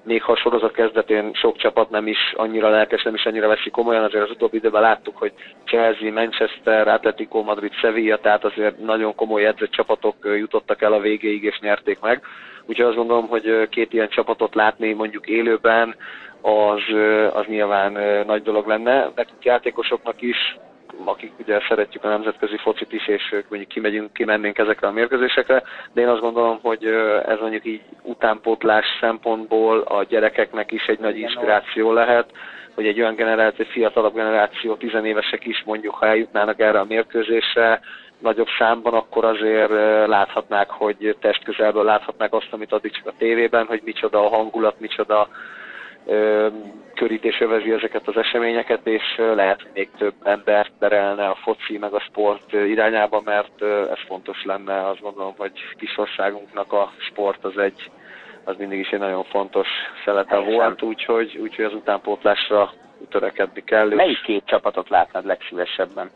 [0.08, 3.70] még ha a sorozat kezdetén sok csapat nem is annyira lelkes, nem is annyira veszi
[3.70, 5.32] komolyan, azért az utóbbi időben láttuk, hogy
[5.64, 11.44] Chelsea, Manchester, Atletico Madrid, Sevilla, tehát azért nagyon komoly edzett csapatok jutottak el a végéig
[11.44, 12.22] és nyerték meg.
[12.68, 15.94] Úgyhogy azt gondolom, hogy két ilyen csapatot látni mondjuk élőben,
[16.40, 16.80] az,
[17.32, 17.92] az nyilván
[18.26, 19.10] nagy dolog lenne.
[19.14, 20.58] Nekünk játékosoknak is,
[21.04, 26.00] akik ugye szeretjük a nemzetközi focit is, és mondjuk kimegyünk, kimennénk ezekre a mérkőzésekre, de
[26.00, 26.84] én azt gondolom, hogy
[27.26, 32.30] ez mondjuk így utánpótlás szempontból a gyerekeknek is egy nagy inspiráció lehet,
[32.74, 37.80] hogy egy olyan generáció, egy fiatalabb generáció, tizenévesek is mondjuk, ha eljutnának erre a mérkőzésre,
[38.18, 39.70] nagyobb számban, akkor azért
[40.06, 45.28] láthatnák, hogy testközelből láthatnák azt, amit addig csak a tévében, hogy micsoda a hangulat, micsoda
[46.94, 51.92] körítés övezi ezeket az eseményeket, és lehet, hogy még több embert terelne a foci meg
[51.92, 54.88] a sport irányába, mert ez fontos lenne.
[54.88, 57.90] Azt gondolom, hogy kisországunknak a sport az egy
[58.44, 59.68] az mindig is egy nagyon fontos
[60.04, 62.72] szelete volt, úgyhogy, úgyhogy az utánpótlásra
[63.08, 63.88] törekedni kell.
[63.88, 66.10] Melyik két csapatot látnád legszívesebben?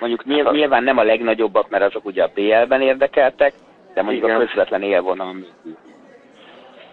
[0.00, 3.52] Mondjuk nyilván, hát nyilván nem a legnagyobbak, mert azok ugye a BL-ben érdekeltek,
[3.94, 4.36] de mondjuk Igen.
[4.36, 5.46] a közvetlen élvonalon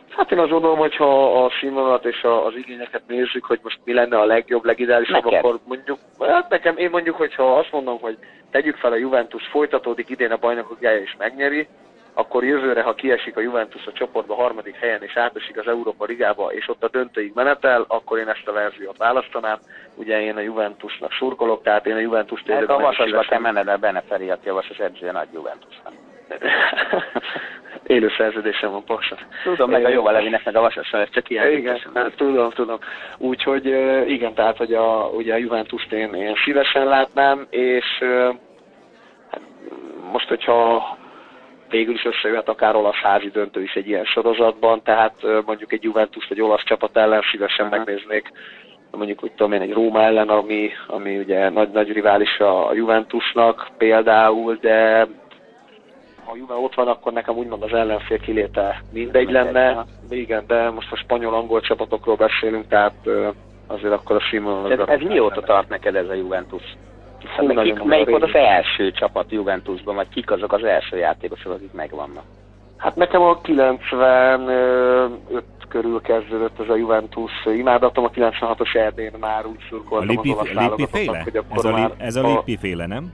[0.10, 3.80] Hát én azt gondolom, hogy ha a színvonalat és a, az igényeket nézzük, hogy most
[3.84, 8.18] mi lenne a legjobb, legideálisabb, akkor mondjuk, hát nekem én mondjuk, hogyha azt mondom, hogy
[8.52, 11.68] tegyük fel a Juventus, folytatódik idén a bajnokok és megnyeri,
[12.14, 16.52] akkor jövőre, ha kiesik a Juventus a csoportba harmadik helyen, és átesik az Európa Ligába,
[16.54, 19.58] és ott a döntőig menetel, akkor én ezt a verziót választanám.
[19.96, 22.70] Ugye én a Juventusnak szurkolok, tehát én a Juventus tényleg...
[22.70, 25.94] Hát a Vasasba kell menned, a Bene Feriati, a Vasas edzője nagy Juventusnak.
[27.88, 29.18] Élő szerződésem van Paksa.
[29.44, 31.52] Tudom, meg a jóval levinek, meg a Vasassal, ez csak ilyen.
[31.52, 32.80] Igen, hát, tudom, tudom.
[33.18, 33.66] Úgyhogy
[34.08, 37.86] igen, tehát hogy a, ugye a juventus én, én szívesen látnám, és
[39.30, 39.42] hát,
[40.12, 40.84] most, hogyha
[41.72, 45.14] végül is összejöhet akár olasz házi döntő is egy ilyen sorozatban, tehát
[45.46, 47.86] mondjuk egy Juventus vagy olasz csapat ellen szívesen uh-huh.
[47.86, 48.32] megnéznék
[48.98, 53.70] mondjuk úgy tudom én egy Róma ellen, ami, ami ugye nagy, nagy rivális a Juventusnak
[53.78, 55.08] például, de
[56.26, 59.86] ha Juve ott van, akkor nekem úgymond az ellenfél kiléte mindegy lenne.
[60.10, 62.96] De igen, de most a spanyol-angol csapatokról beszélünk, tehát
[63.68, 64.72] azért akkor a Simon...
[64.72, 66.64] Ez, ez mióta tart neked ez a Juventus?
[67.36, 71.74] Hát kik, melyik volt az első csapat Juventusban, vagy kik azok az első játékosok, akik
[71.74, 72.24] megvannak?
[72.78, 79.66] Hát nekem a 95 körül kezdődött ez a Juventus imádatom, a 96-os erdén már úgy
[79.70, 81.22] szurkoltam a Lippi, az olasz féle?
[81.24, 83.14] hogy akkor ez a, már ez a Lippi féle, nem?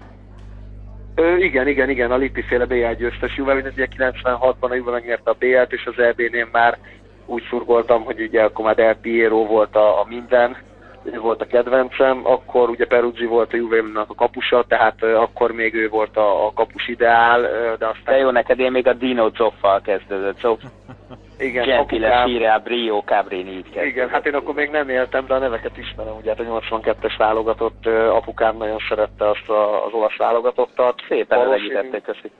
[1.16, 5.30] Ö, igen, igen, igen, a Lippi féle BL győztes Juve, ugye 96-ban a Juve megnyerte
[5.30, 6.78] a BL-t, és az EB-nél már
[7.26, 10.58] úgy szurkoltam, hogy ugye akkor már Del Piero volt a, a minden,
[11.04, 15.74] ő volt a kedvencem, akkor ugye Peruzzi volt a Juve-nak a kapusa, tehát akkor még
[15.74, 17.42] ő volt a, a kapus ideál,
[17.78, 18.04] de aztán...
[18.04, 20.60] De jó, neked én még a Dino Zoffal kezdődött, Zoff.
[21.40, 23.90] Igen, Gentile, Sire, Brio, Cabrini így kezdődött.
[23.90, 27.14] Igen, hát én akkor még nem éltem, de a neveket ismerem, ugye hát a 82-es
[27.18, 31.04] válogatott apukám nagyon szerette azt a, az olasz válogatottat.
[31.08, 32.32] Szépen elegítették, köszi.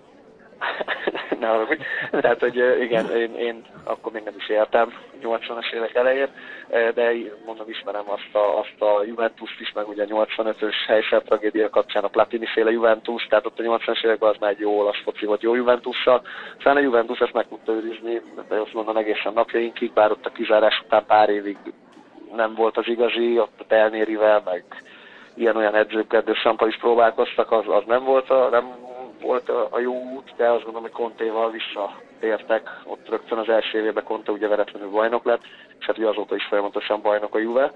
[1.40, 1.80] ne hogy,
[2.12, 4.94] tehát, hogy igen, én, én akkor még nem is éltem
[5.24, 6.28] 80-as évek elején,
[6.70, 7.12] de
[7.46, 12.04] mondom, ismerem azt a, azt a Juventus-t is, meg ugye a 85-ös helyszer tragédia kapcsán
[12.04, 15.26] a Platini féle Juventus, tehát ott a 80-as években az már egy jó olasz foci
[15.26, 16.22] volt jó Juventussal.
[16.58, 20.32] Aztán a Juventus ezt meg tudta őrizni, de azt mondom egészen napjainkig, bár ott a
[20.32, 21.58] kizárás után pár évig
[22.36, 24.64] nem volt az igazi, ott a Telnérivel, meg
[25.36, 26.32] ilyen-olyan edzőkkel, de
[26.68, 28.87] is próbálkoztak, az, az nem volt a, nem
[29.22, 32.82] volt a, a jó út, de azt gondolom, hogy Kontéval visszatértek.
[32.84, 35.42] Ott rögtön az első évében Conte ugye veretlenül bajnok lett,
[35.80, 37.74] és hát ugye azóta is folyamatosan bajnok a Juve.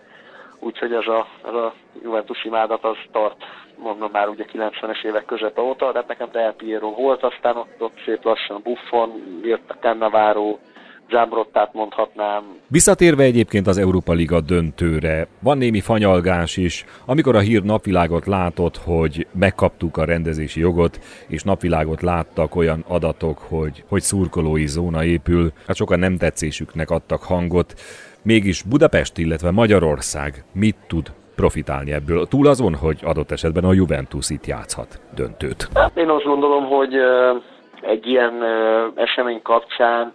[0.60, 1.74] Úgyhogy ez a, ez a
[2.04, 3.44] Juventus imádat az tart,
[3.78, 7.82] mondom már ugye 90-es évek közepe óta, de hát nekem Del Piero volt, aztán ott,
[7.82, 10.58] ott szép lassan Buffon, jött a Cannavaro,
[11.12, 12.44] Zsámbrottát mondhatnám.
[12.68, 18.78] Visszatérve egyébként az Európa Liga döntőre, van némi fanyalgás is, amikor a hír napvilágot látott,
[18.78, 25.52] hogy megkaptuk a rendezési jogot, és napvilágot láttak olyan adatok, hogy, hogy szurkolói zóna épül,
[25.68, 27.74] hát sokan nem tetszésüknek adtak hangot,
[28.22, 32.28] mégis Budapest, illetve Magyarország mit tud profitálni ebből?
[32.28, 35.70] Túl azon, hogy adott esetben a Juventus itt játszhat döntőt.
[35.96, 36.94] Én azt gondolom, hogy
[37.82, 38.34] egy ilyen
[38.96, 40.14] esemény kapcsán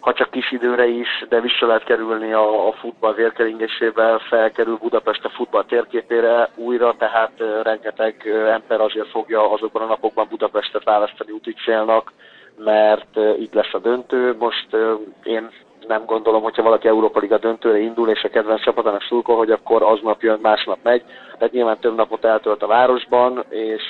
[0.00, 5.24] ha csak kis időre is, de vissza lehet kerülni a, a futball vérkeringésével, felkerül Budapest
[5.24, 7.32] a futball térképére újra, tehát
[7.62, 12.12] rengeteg ember azért fogja azokban a napokban Budapestet választani úti célnak,
[12.56, 14.36] mert itt lesz a döntő.
[14.38, 14.76] Most
[15.22, 15.50] én
[15.86, 19.82] nem gondolom, hogyha valaki Európa Liga döntőre indul, és a kedvenc csapatának szurkol, hogy akkor
[19.82, 21.02] aznap jön, másnap megy.
[21.38, 23.82] Tehát nyilván több napot eltölt a városban, és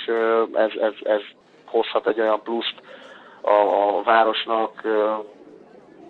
[0.52, 1.20] ez, ez, ez
[1.64, 2.74] hozhat egy olyan pluszt
[3.40, 4.82] a, a városnak,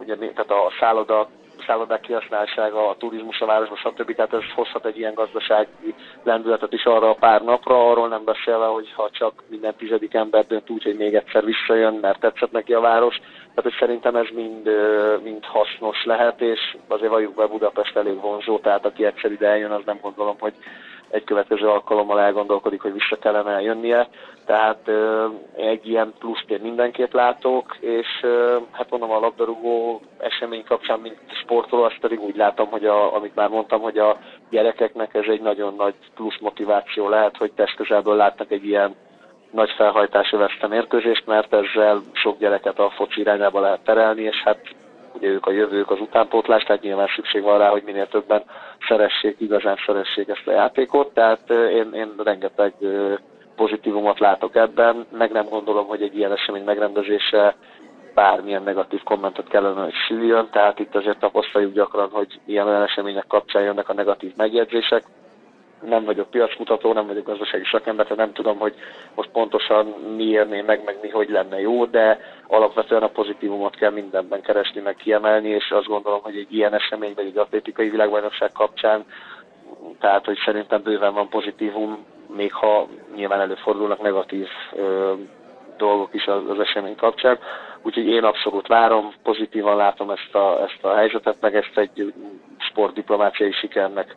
[0.01, 1.29] ugye, tehát a szálloda,
[1.67, 4.15] szállodák kihasználásága, a turizmus a városban, stb.
[4.15, 8.67] Tehát ez hozhat egy ilyen gazdasági lendületet is arra a pár napra, arról nem beszélve,
[8.67, 12.75] hogy ha csak minden tizedik ember dönt úgy, hogy még egyszer visszajön, mert tetszett neki
[12.75, 13.17] a város.
[13.17, 14.71] Tehát hogy szerintem ez mind,
[15.23, 19.71] mind hasznos lehet, és azért valljuk be Budapest elég vonzó, tehát aki egyszer ide eljön,
[19.71, 20.55] az nem gondolom, hogy
[21.11, 24.09] egy következő alkalommal elgondolkodik, hogy vissza kellene jönnie.
[24.44, 24.90] Tehát
[25.57, 28.27] egy ilyen pluszt én mindenképp látok, és
[28.70, 33.35] hát mondom a labdarúgó esemény kapcsán, mint sportoló, azt pedig úgy látom, hogy a, amit
[33.35, 34.18] már mondtam, hogy a
[34.51, 38.94] gyerekeknek ez egy nagyon nagy plusz motiváció lehet, hogy testközelből látnak egy ilyen
[39.51, 44.61] nagy felhajtású veszte mérkőzést, mert ezzel sok gyereket a foci irányába lehet terelni, és hát
[45.21, 48.43] ugye ők a jövők az utánpótlás, tehát nyilván szükség van rá, hogy minél többen
[48.89, 52.75] szeressék, igazán szeressék ezt a játékot, tehát én, én rengeteg
[53.57, 57.55] pozitívumot látok ebben, meg nem gondolom, hogy egy ilyen esemény megrendezése
[58.15, 63.27] bármilyen negatív kommentet kellene, hogy süljön, tehát itt azért tapasztaljuk gyakran, hogy ilyen olyan események
[63.29, 65.03] kapcsán jönnek a negatív megjegyzések,
[65.83, 68.75] nem vagyok piacmutató, nem vagyok gazdasági szakember, tehát nem tudom, hogy
[69.14, 73.90] most pontosan mi érné meg, meg mi hogy lenne jó, de alapvetően a pozitívumot kell
[73.90, 78.53] mindenben keresni, meg kiemelni, és azt gondolom, hogy egy ilyen esemény, vagy egy atlétikai világbajnokság
[78.53, 79.05] kapcsán,
[80.01, 82.05] tehát hogy szerintem bőven van pozitívum,
[82.37, 85.12] még ha nyilván előfordulnak negatív ö,
[85.77, 87.38] dolgok is az, az esemény kapcsán.
[87.83, 92.12] Úgyhogy én abszolút várom, pozitívan látom ezt a, ezt a helyzetet, meg ezt egy
[92.59, 94.16] sportdiplomáciai sikernek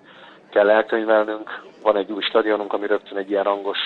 [0.53, 1.61] kell elkönyvelnünk.
[1.81, 3.77] Van egy új stadionunk, ami rögtön egy ilyen rangos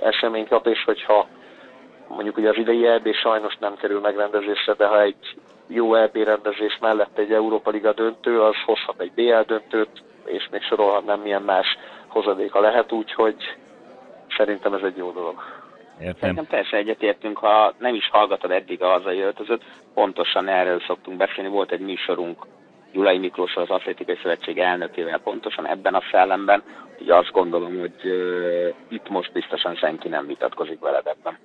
[0.00, 1.26] esemény kap, és hogyha
[2.08, 6.78] mondjuk ugye az idei EB sajnos nem kerül megrendezésre, de ha egy jó EB rendezés
[6.80, 11.66] mellett egy Európa Liga döntő, az hozhat egy BL döntőt, és még sorolhatnám milyen más
[12.06, 13.56] hozadéka lehet, úgyhogy
[14.36, 15.42] szerintem ez egy jó dolog.
[16.00, 16.16] Értem.
[16.20, 19.62] Szerintem teljesen egyetértünk, ha nem is hallgatod eddig a hazai öltözőt,
[19.94, 21.50] pontosan erről szoktunk beszélni.
[21.50, 22.46] Volt egy műsorunk
[22.94, 26.62] Gyulai Miklós az Atlétikai Szövetség elnökével pontosan ebben a szellemben,
[26.98, 31.38] hogy azt gondolom, hogy uh, itt most biztosan senki nem vitatkozik veled ebben.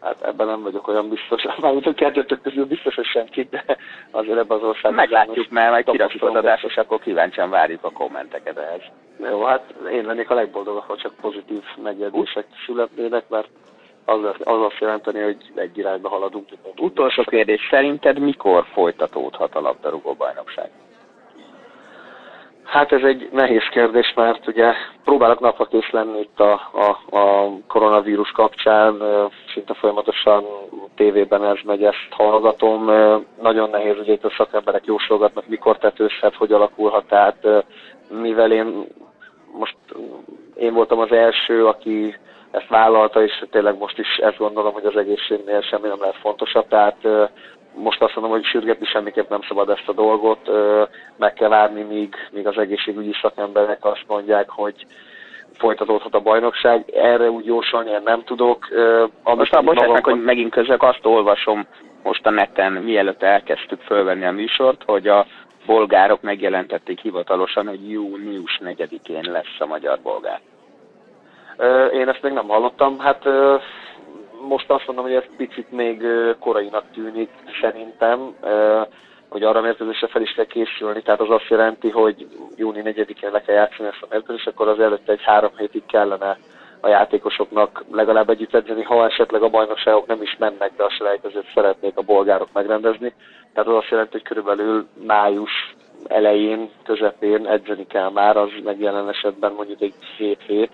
[0.00, 3.64] Hát ebben nem vagyok olyan biztos, mármint a kettőtök közül biztos, hogy senki, de
[4.10, 4.94] azért ebben az országban...
[4.94, 8.82] Meglátjuk, mert majd kirakjuk az adást, és akkor kíváncsian várjuk a kommenteket ehhez.
[9.30, 13.48] Jó, hát én lennék a legboldogabb, ha csak pozitív megjegyzések születnének, mert
[14.06, 16.48] az, az azt jelenteni, hogy egy irányba haladunk.
[16.76, 20.70] Utolsó kérdés, szerinted mikor folytatódhat a labdarúgó bajnokság?
[22.66, 24.72] Hát ez egy nehéz kérdés, mert ugye
[25.04, 29.02] próbálok napra kész lenni itt a, a, a koronavírus kapcsán,
[29.52, 30.44] szinte folyamatosan
[30.94, 32.84] tévében ez megy, ezt hallgatom.
[33.42, 37.64] Nagyon nehéz, ugye itt a szakemberek jósolgatnak, mikor tetőzhet, hogy alakulhat, tehát
[38.10, 38.86] mivel én
[39.58, 39.76] most
[40.56, 42.16] én voltam az első, aki
[42.56, 46.68] ezt vállalta, és tényleg most is ezt gondolom, hogy az egészségnél semmi nem lehet fontosabb,
[46.68, 46.96] tehát
[47.74, 50.50] most azt mondom, hogy sürgetni semmiképp nem szabad ezt a dolgot,
[51.16, 54.86] meg kell várni, míg, míg az egészségügyi szakemberek azt mondják, hogy
[55.52, 56.90] folytatódhat a bajnokság.
[56.94, 58.68] Erre úgy jósolni én nem tudok.
[59.22, 61.66] Most már bocsánat meg, hogy megint közök azt olvasom
[62.02, 65.26] most a neten, mielőtt elkezdtük fölvenni a műsort, hogy a
[65.66, 70.40] bolgárok megjelentették hivatalosan, hogy június 4-én lesz a magyar-bolgár.
[71.92, 72.98] Én ezt még nem hallottam.
[72.98, 73.24] Hát
[74.48, 76.02] most azt mondom, hogy ez picit még
[76.40, 78.34] korainak tűnik szerintem,
[79.28, 83.40] hogy arra mérkőzésre fel is kell készülni, tehát az azt jelenti, hogy júni 4-én le
[83.40, 86.38] kell játszani ezt a mérkőzést, akkor az előtte egy három hétig kellene
[86.80, 91.50] a játékosoknak legalább együtt edzeni, ha esetleg a bajnokságok nem is mennek, de a selejtezőt
[91.54, 93.14] szeretnék a bolgárok megrendezni.
[93.52, 95.74] Tehát az azt jelenti, hogy körülbelül május
[96.06, 100.70] elején, közepén edzeni kell már, az meg jelen esetben mondjuk egy hét hét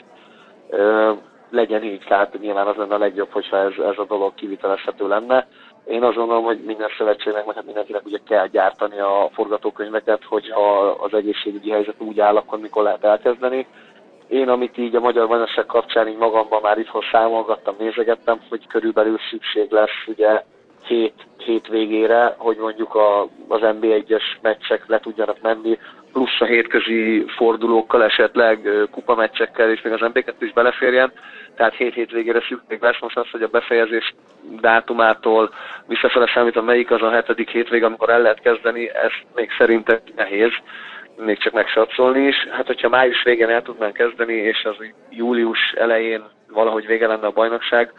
[1.51, 5.47] legyen így, tehát nyilván az lenne a legjobb, hogyha ez, ez a dolog kivitelezhető lenne.
[5.85, 10.79] Én azt gondolom, hogy minden szövetségnek, meg hát mindenkinek ugye kell gyártani a forgatókönyveket, hogyha
[10.81, 13.67] az egészségügyi helyzet úgy áll, akkor mikor lehet elkezdeni.
[14.29, 19.19] Én, amit így a Magyar Bajnokság kapcsán így magamban már itthon számolgattam, nézegettem, hogy körülbelül
[19.31, 20.43] szükség lesz ugye
[20.87, 25.79] hét, hét végére, hogy mondjuk a, az NB1-es meccsek le tudjanak menni,
[26.13, 31.13] plusz a hétközi fordulókkal, esetleg kupameccsekkel, és még az mb is beleférjen.
[31.57, 34.15] Tehát hét hétvégére szükség lesz most az, hogy a befejezés
[34.61, 35.51] dátumától
[35.87, 40.53] visszafele számít, melyik az a hetedik hétvég, amikor el lehet kezdeni, ez még szerintem nehéz
[41.17, 42.37] még csak megsatszolni is.
[42.51, 44.77] Hát, hogyha május végén el tudnánk kezdeni, és az
[45.11, 47.93] július elején valahogy vége lenne a bajnokság,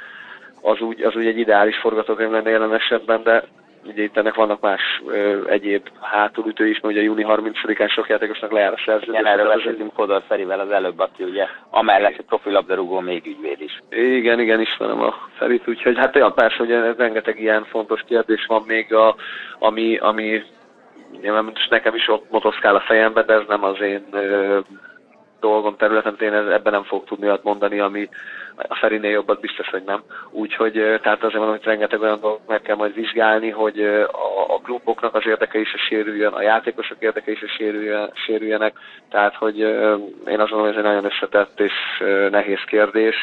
[0.63, 3.43] az úgy, az úgy egy ideális forgatókönyv lenne jelen esetben, de
[3.85, 8.51] ugye itt ennek vannak más ö, egyéb hátulütő is, mert ugye júni 30-án sok játékosnak
[8.51, 9.19] lejár a szerződés.
[9.19, 13.79] Igen, erről beszéltünk Fodor Ferivel az előbb, aki ugye amellett egy profilabdarúgó még ügyvéd is.
[13.89, 18.63] Igen, igen, ismerem a Ferit, úgyhogy hát olyan persze, hogy rengeteg ilyen fontos kérdés van
[18.67, 19.15] még, a,
[19.59, 20.43] ami, ami
[21.21, 24.59] nyilván most nekem is ott motoszkál a fejembe, de ez nem az én ö,
[25.39, 28.09] dolgom területen, én ebben nem fogok tudni olyat mondani, ami
[28.55, 30.03] a Ferinél jobbat biztos, hogy nem.
[30.31, 33.79] Úgyhogy tehát azért mondom, hogy rengeteg olyan dolgot meg kell majd vizsgálni, hogy
[34.11, 38.73] a, a kluboknak az érdeke is sérüljön, a játékosok érdeke is sérüljön, sérüljenek,
[39.09, 41.73] tehát hogy én azt mondom, hogy ez egy nagyon összetett és
[42.29, 43.15] nehéz kérdés,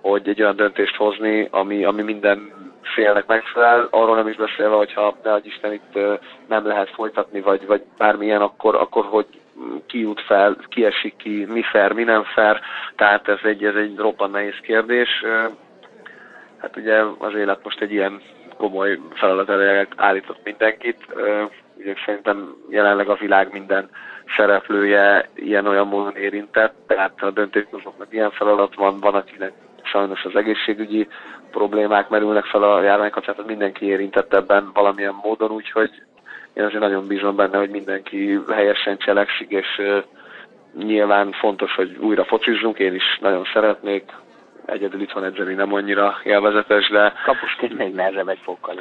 [0.00, 2.52] hogy egy olyan döntést hozni, ami, ami minden
[2.94, 5.98] félnek megfelel, arról nem is beszélve, hogyha ne Isten itt
[6.48, 9.26] nem lehet folytatni, vagy, vagy bármilyen, akkor, akkor hogy
[9.86, 12.60] ki jut fel, ki esik ki, mi fair, mi nem fair,
[12.96, 15.08] tehát ez egy, ez egy roppant nehéz kérdés.
[16.58, 18.20] Hát ugye az élet most egy ilyen
[18.56, 21.06] komoly feladat elé állított mindenkit.
[21.76, 23.88] Ugye szerintem jelenleg a világ minden
[24.36, 29.52] szereplője ilyen-olyan módon érintett, tehát a döntéshozóknak ilyen feladat van, van akinek
[29.82, 31.08] sajnos az egészségügyi
[31.50, 35.90] problémák merülnek fel a járvány kapcsán, mindenki érintett ebben valamilyen módon, úgyhogy
[36.58, 39.82] én azért nagyon bízom benne, hogy mindenki helyesen cselekszik, és
[40.76, 44.12] nyilván fontos, hogy újra focizzunk, én is nagyon szeretnék,
[44.66, 47.12] egyedül itt van edzeni nem annyira élvezetes, de...
[47.24, 48.74] Kapusként még nehezebb egy fokkal,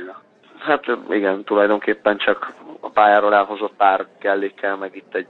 [0.60, 5.28] Hát igen, tulajdonképpen csak a pályáról elhozott pár kellékkel, meg itt egy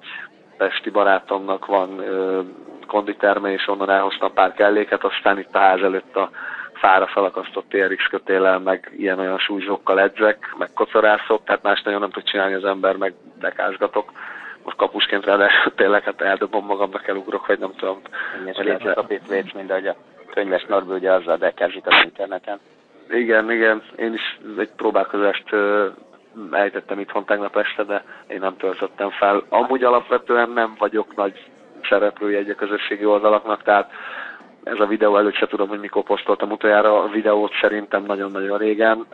[0.57, 2.41] pesti barátomnak van ö,
[2.87, 6.29] konditerme, és onnan elhoztam pár kelléket, aztán itt a ház előtt a
[6.77, 12.23] fára felakasztott TRX kötélel, meg ilyen-olyan súlyzsokkal edzek, meg kocorászok, tehát más nagyon nem tud
[12.23, 14.11] csinálni az ember, meg dekázgatok.
[14.63, 18.01] Most kapusként ráadásul tényleg hát eldobom magamnak, elugrok, vagy nem tudom.
[18.45, 19.95] És a kapit mint ahogy a
[20.33, 22.59] könyves Norbi ugye azzal dekázik az interneten.
[23.09, 25.55] Igen, igen, én is egy próbálkozást
[26.51, 29.43] ejtettem itthon tegnap este, de én nem töltöttem fel.
[29.49, 31.45] Amúgy alapvetően nem vagyok nagy
[31.89, 33.91] szereplője egy a közösségi oldalaknak, tehát
[34.71, 39.05] ez a videó előtt se tudom, hogy mikor posztoltam utoljára a videót, szerintem nagyon-nagyon régen.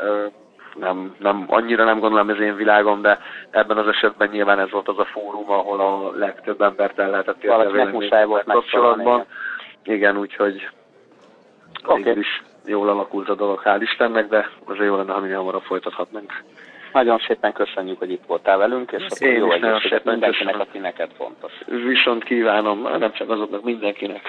[0.75, 4.87] Nem, nem, annyira nem gondolom ez én világom, de ebben az esetben nyilván ez volt
[4.87, 8.09] az a fórum, ahol a legtöbb embert el lehetett érni
[8.45, 9.25] kapcsolatban.
[9.83, 10.69] Igen, úgyhogy
[11.85, 12.17] okay.
[12.19, 16.31] is jól alakult a dolog, hál' Istennek, de azért jó lenne, ha minél hamarabb folytathatnánk.
[16.93, 21.09] Nagyon szépen köszönjük, hogy itt voltál velünk, és akkor Én jó egészséget mindenkinek, aki neked
[21.17, 21.51] fontos.
[21.87, 24.21] Viszont kívánom, nem csak azoknak, mindenkinek,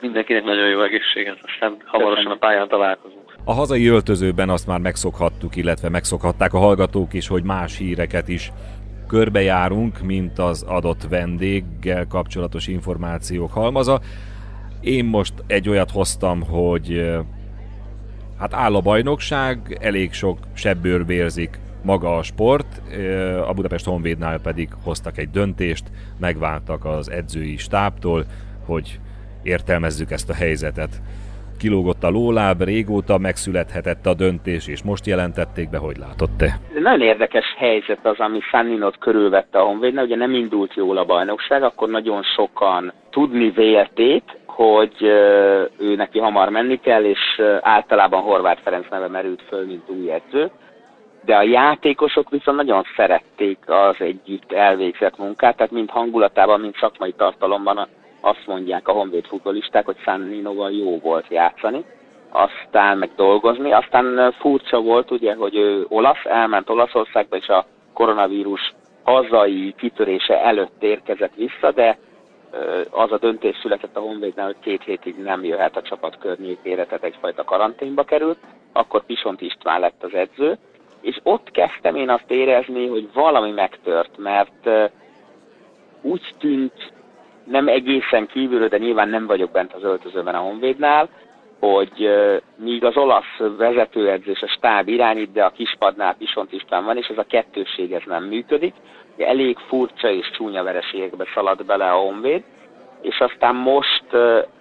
[0.00, 3.34] mindenkinek nagyon jó egészséget, aztán hamarosan a pályán találkozunk.
[3.44, 8.52] A hazai öltözőben azt már megszokhattuk, illetve megszokhatták a hallgatók is, hogy más híreket is
[9.08, 14.00] körbejárunk, mint az adott vendéggel kapcsolatos információk halmaza.
[14.80, 17.10] Én most egy olyat hoztam, hogy
[18.38, 22.82] hát áll a bajnokság, elég sok sebből vérzik maga a sport,
[23.48, 25.84] a Budapest Honvédnál pedig hoztak egy döntést,
[26.20, 28.24] megváltak az edzői stábtól,
[28.66, 28.98] hogy
[29.42, 30.90] értelmezzük ezt a helyzetet.
[31.58, 36.58] Kilógott a lóláb, régóta megszülethetett a döntés, és most jelentették be, hogy látod te?
[36.80, 41.62] Nagyon érdekes helyzet az, ami Sanninot körülvette a Honvédnál, ugye nem indult jól a bajnokság,
[41.62, 45.02] akkor nagyon sokan tudni vélték, hogy
[45.78, 50.50] ő neki hamar menni kell, és általában Horváth Ferenc neve merült föl, mint új edző
[51.24, 57.12] de a játékosok viszont nagyon szerették az együtt elvégzett munkát, tehát mind hangulatában, mind szakmai
[57.12, 57.88] tartalomban
[58.20, 59.96] azt mondják a honvéd futbolisták, hogy
[60.28, 61.84] Ninoval jó volt játszani,
[62.30, 63.72] aztán meg dolgozni.
[63.72, 70.82] Aztán furcsa volt ugye, hogy ő olasz, elment Olaszországba, és a koronavírus hazai kitörése előtt
[70.82, 71.98] érkezett vissza, de
[72.90, 77.04] az a döntés született a Honvédnál, hogy két hétig nem jöhet a csapat környékére, tehát
[77.04, 78.38] egyfajta karanténba került.
[78.72, 80.58] Akkor Pisont István lett az edző,
[81.02, 84.68] és ott kezdtem én azt érezni, hogy valami megtört, mert
[86.02, 86.92] úgy tűnt,
[87.44, 91.08] nem egészen kívülről, de nyilván nem vagyok bent az öltözőben a Honvédnál,
[91.58, 92.10] hogy
[92.56, 97.06] míg az olasz vezetőedző és a stáb irányít, de a kispadnál Pisont István van, és
[97.06, 98.74] ez a kettőség ez nem működik.
[99.18, 102.42] Elég furcsa és csúnya vereségekbe szaladt bele a Honvéd,
[103.02, 104.04] és aztán most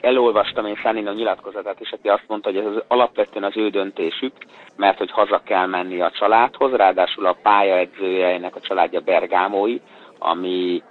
[0.02, 4.34] elolvastam én Szánino nyilatkozatát, és aki azt mondta, hogy ez az, alapvetően az ő döntésük,
[4.76, 9.80] mert hogy haza kell menni a családhoz, ráadásul a pályaedzője ennek a családja Bergámói,
[10.20, 10.84] ami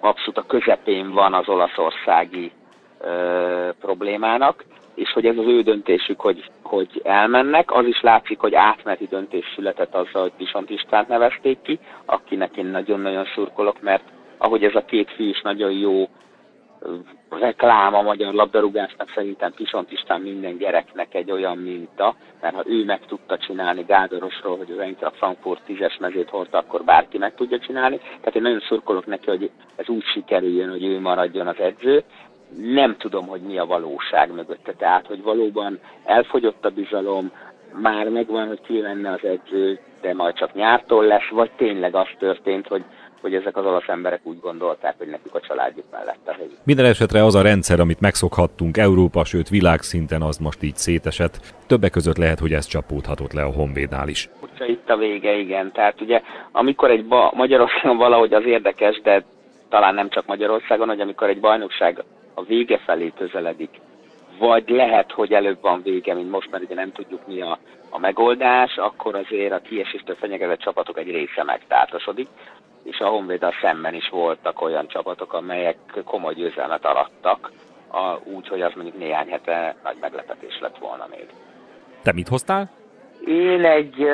[0.00, 2.52] abszolút a közepén van az olaszországi
[3.00, 7.72] uh, problémának, és hogy ez az ő döntésük, hogy, hogy elmennek.
[7.72, 12.66] Az is látszik, hogy átmeneti döntés született azzal, hogy Pisont Istvánt nevezték ki, akinek én
[12.66, 14.02] nagyon-nagyon szurkolok, mert
[14.38, 16.08] ahogy ez a két fiú is nagyon jó
[17.30, 22.84] reklám a magyar labdarúgásnak szerintem Pisont István minden gyereknek egy olyan minta, mert ha ő
[22.84, 27.58] meg tudta csinálni Gádorosról, hogy az Eintracht Frankfurt tízes mezét hordta, akkor bárki meg tudja
[27.58, 27.96] csinálni.
[27.98, 32.02] Tehát én nagyon szurkolok neki, hogy ez úgy sikerüljön, hogy ő maradjon az edző.
[32.56, 37.32] Nem tudom, hogy mi a valóság mögötte, tehát hogy valóban elfogyott a bizalom,
[37.72, 42.08] már megvan, hogy ki lenne az edző, de majd csak nyártól lesz, vagy tényleg az
[42.18, 42.84] történt, hogy
[43.20, 46.48] hogy ezek az olasz emberek úgy gondolták, hogy nekik a családjuk mellett a hely.
[46.64, 51.40] Minden esetre az a rendszer, amit megszokhattunk Európa, sőt világszinten, az most így szétesett.
[51.66, 54.28] Többek között lehet, hogy ez csapódhatott le a Honvédnál is.
[54.66, 55.72] Itt a vége, igen.
[55.72, 59.24] Tehát ugye, amikor egy ba- Magyarországon valahogy az érdekes, de
[59.68, 62.04] talán nem csak Magyarországon, hogy amikor egy bajnokság
[62.34, 63.70] a vége felé közeledik,
[64.38, 67.58] vagy lehet, hogy előbb van vége, mint most, mert ugye nem tudjuk mi a,
[67.90, 72.28] a megoldás, akkor azért a kieséstől fenyegetett csapatok egy része megtátosodik,
[72.90, 77.50] és a Honvéddal szemben is voltak olyan csapatok, amelyek komoly győzelmet arattak,
[78.24, 81.26] úgy, hogy az mondjuk néhány hete nagy meglepetés lett volna még.
[82.02, 82.70] Te mit hoztál?
[83.26, 84.08] Én egy,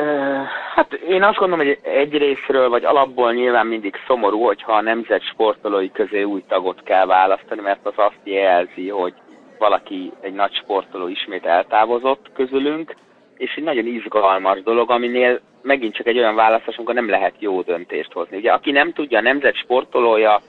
[0.75, 5.23] hát én azt gondolom, hogy egy részről, vagy alapból nyilván mindig szomorú, hogyha a nemzet
[5.23, 9.15] sportolói közé új tagot kell választani, mert az azt jelzi, hogy
[9.59, 12.95] valaki, egy nagy sportoló ismét eltávozott közülünk,
[13.37, 17.63] és egy nagyon izgalmas dolog, aminél megint csak egy olyan választás, amikor nem lehet jó
[17.63, 18.37] döntést hozni.
[18.37, 20.41] Ugye, aki nem tudja, a nemzet sportolója,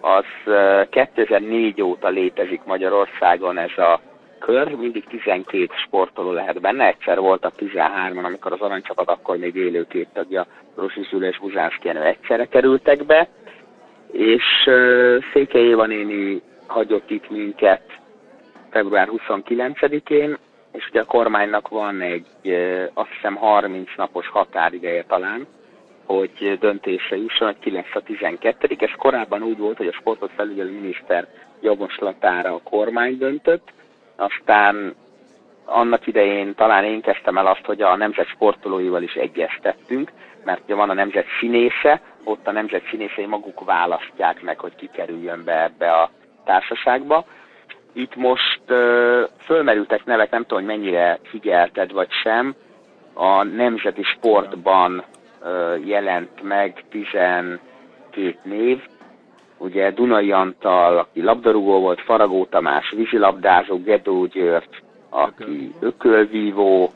[0.00, 0.24] az
[0.90, 4.00] 2004 óta létezik Magyarországon ez a
[4.38, 9.86] kör, mindig 12 sportoló lehet benne, egyszer voltak 13-an, amikor az aranycsapat akkor még élő
[9.86, 10.46] két tagja,
[10.76, 13.28] Rosi Zsula és Buzánszki egyszerre kerültek be,
[14.12, 14.42] és
[15.32, 17.82] Székely Éva néni hagyott itt minket
[18.70, 20.38] február 29-én,
[20.72, 22.26] és ugye a kormánynak van egy,
[22.94, 25.46] azt hiszem 30 napos határideje talán,
[26.04, 30.30] hogy döntése jusson, hogy ki lesz a 12 Ez korábban úgy volt, hogy a sportot
[30.36, 31.28] felügyelő miniszter
[31.60, 33.72] javaslatára a kormány döntött,
[34.16, 34.94] aztán
[35.64, 40.12] annak idején talán én kezdtem el azt, hogy a nemzet sportolóival is egyeztettünk,
[40.44, 44.90] mert ugye van a nemzet színésze, ott a nemzet színészei maguk választják meg, hogy ki
[44.92, 46.10] kerüljön be ebbe a
[46.44, 47.24] társaságba.
[47.92, 52.54] Itt most ö, fölmerültek nevek, nem tudom, hogy mennyire figyelted vagy sem,
[53.14, 55.04] a nemzeti sportban
[55.42, 57.58] ö, jelent meg 12
[58.42, 58.80] név,
[59.58, 66.92] ugye Dunai Antal, aki labdarúgó volt, Faragó Tamás, vízilabdázó, Gedó György, aki ökölvívó,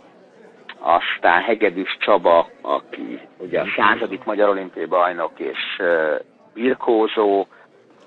[0.78, 5.82] aztán Hegedűs Csaba, aki ugye a századik magyar olimpiai bajnok és
[6.54, 7.46] birkózó,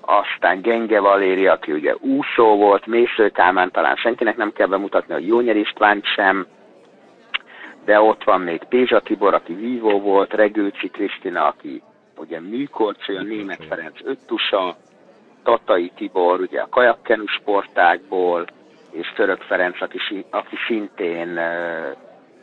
[0.00, 5.26] aztán Genge Valéri, aki ugye úszó volt, Mésző Kálmán talán senkinek nem kell bemutatni, hogy
[5.26, 6.46] Jónyer Istvánt sem,
[7.84, 11.82] de ott van még Pézsa Tibor, aki vívó volt, Regőcsi Krisztina, aki
[12.16, 14.76] ugye Műkorcsoly, a Német Ferenc öttusa,
[15.42, 18.44] Tatai Tibor, ugye a kajakkenu sportákból,
[18.90, 19.98] és Török Ferenc, aki,
[20.30, 21.40] aki szintén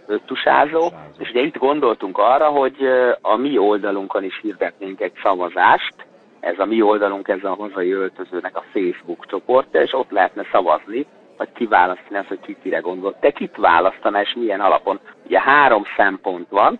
[0.08, 2.76] öttusázó, és ugye itt gondoltunk arra, hogy
[3.22, 5.96] a mi oldalunkon is hirdetnénk egy szavazást,
[6.40, 11.06] ez a mi oldalunk, ez a hazai öltözőnek a Facebook csoportja, és ott lehetne szavazni,
[11.38, 13.16] vagy kiválasztani azt, hogy ki kire gondol.
[13.20, 15.00] Te kit választaná, és milyen alapon?
[15.26, 16.80] Ugye három szempont van,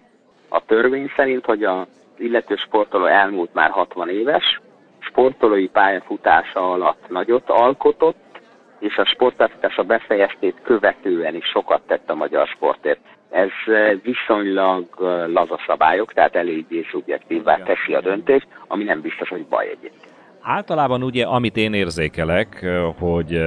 [0.50, 1.88] a törvény szerint, hogy a
[2.18, 4.62] illető sportoló elmúlt már 60 éves,
[5.00, 8.42] sportolói pályafutása alatt nagyot alkotott,
[8.80, 13.17] és a sportpályafutása befejeztét követően is sokat tett a magyar sportért.
[13.30, 19.30] Ez eh, viszonylag eh, laza szabályok, tehát eléggé szubjektívvá teszi a döntést, ami nem biztos,
[19.30, 20.16] hogy baj egyébként.
[20.42, 23.40] Általában ugye, amit én érzékelek, eh, hogy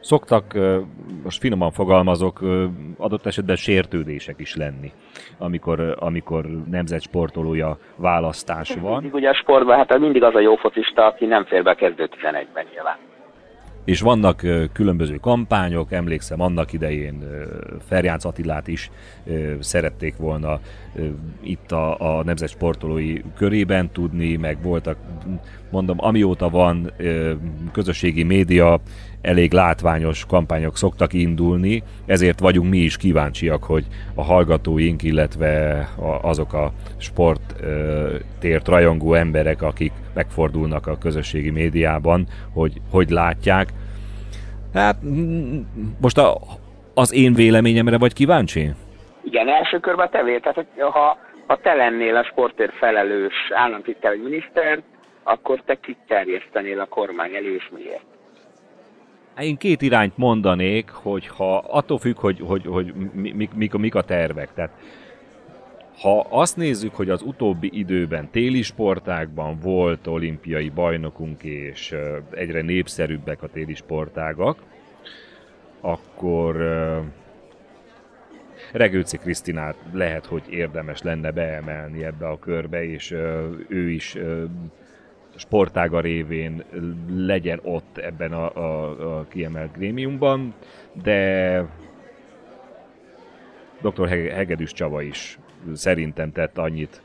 [0.00, 0.54] szoktak,
[1.22, 2.40] most finoman fogalmazok,
[2.98, 4.92] adott esetben sértődések is lenni,
[5.38, 8.92] amikor, amikor nemzetsportolója választás van.
[8.92, 11.74] Mindig ugye a sportban, hát mindig az a jó focista, aki nem fér be a
[11.74, 12.96] kezdő 11-ben nyilván
[13.84, 17.24] és vannak különböző kampányok, emlékszem annak idején
[17.86, 18.90] Ferjánc Attilát is
[19.60, 20.60] szerették volna
[21.40, 24.96] itt a, a nemzet sportolói körében tudni, meg voltak,
[25.72, 26.92] mondom, amióta van
[27.72, 28.80] közösségi média,
[29.22, 35.88] elég látványos kampányok szoktak indulni, ezért vagyunk mi is kíváncsiak, hogy a hallgatóink, illetve
[36.22, 43.68] azok a sporttért rajongó emberek, akik megfordulnak a közösségi médiában, hogy hogy látják.
[44.74, 44.96] Hát
[46.00, 46.36] most a,
[46.94, 48.70] az én véleményemre vagy kíváncsi?
[49.24, 51.16] Igen, első körben tevé, tehát ha,
[51.46, 54.82] ha te lennél a sportért felelős államtitkár miniszter,
[55.22, 58.04] akkor te kit terjesztenél a kormány elé, és miért?
[59.40, 64.02] Én két irányt mondanék, hogy ha attól függ, hogy, hogy, hogy mik, mik, mik a
[64.02, 64.54] tervek.
[64.54, 64.70] Tehát
[66.00, 71.94] ha azt nézzük, hogy az utóbbi időben téli sportákban volt olimpiai bajnokunk, és
[72.30, 74.58] egyre népszerűbbek a téli sportágak,
[75.80, 76.56] akkor
[78.72, 83.10] Regőci Krisztinát lehet, hogy érdemes lenne beemelni ebbe a körbe, és
[83.68, 84.16] ő is
[85.42, 86.64] sportága révén
[87.16, 90.54] legyen ott ebben a, a, a kiemelt grémiumban,
[91.02, 91.64] de
[93.80, 94.08] dr.
[94.08, 95.38] Hegedűs Csaba is
[95.74, 97.02] szerintem tett annyit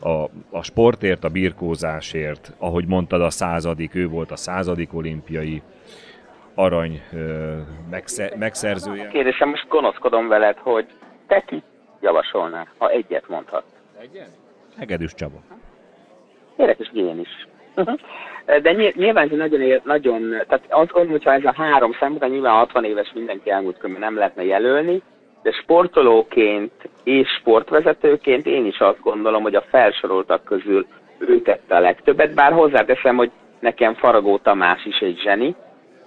[0.00, 5.62] a, a sportért, a birkózásért, ahogy mondtad, a századik, ő volt a századik olimpiai
[6.54, 7.56] arany ö,
[7.90, 9.08] megszer, megszerzője.
[9.08, 10.86] Kérdésem, most gonoszkodom veled, hogy
[11.26, 11.62] te ki
[12.00, 13.64] javasolnál, ha egyet mondhat?
[14.00, 14.30] Egyet?
[14.78, 15.42] Hegedűs Csaba.
[16.56, 17.46] Érdekes, én is.
[18.62, 22.84] De nyilván ez nagyon, nagyon, tehát azt gondolom, hogyha ez a három szempont, nyilván 60
[22.84, 25.02] éves mindenki elmúlt könyvben nem lehetne jelölni,
[25.42, 26.72] de sportolóként
[27.04, 30.86] és sportvezetőként én is azt gondolom, hogy a felsoroltak közül
[31.18, 35.54] ő tette a legtöbbet, bár hozzáteszem, hogy nekem Faragó Tamás is egy zseni,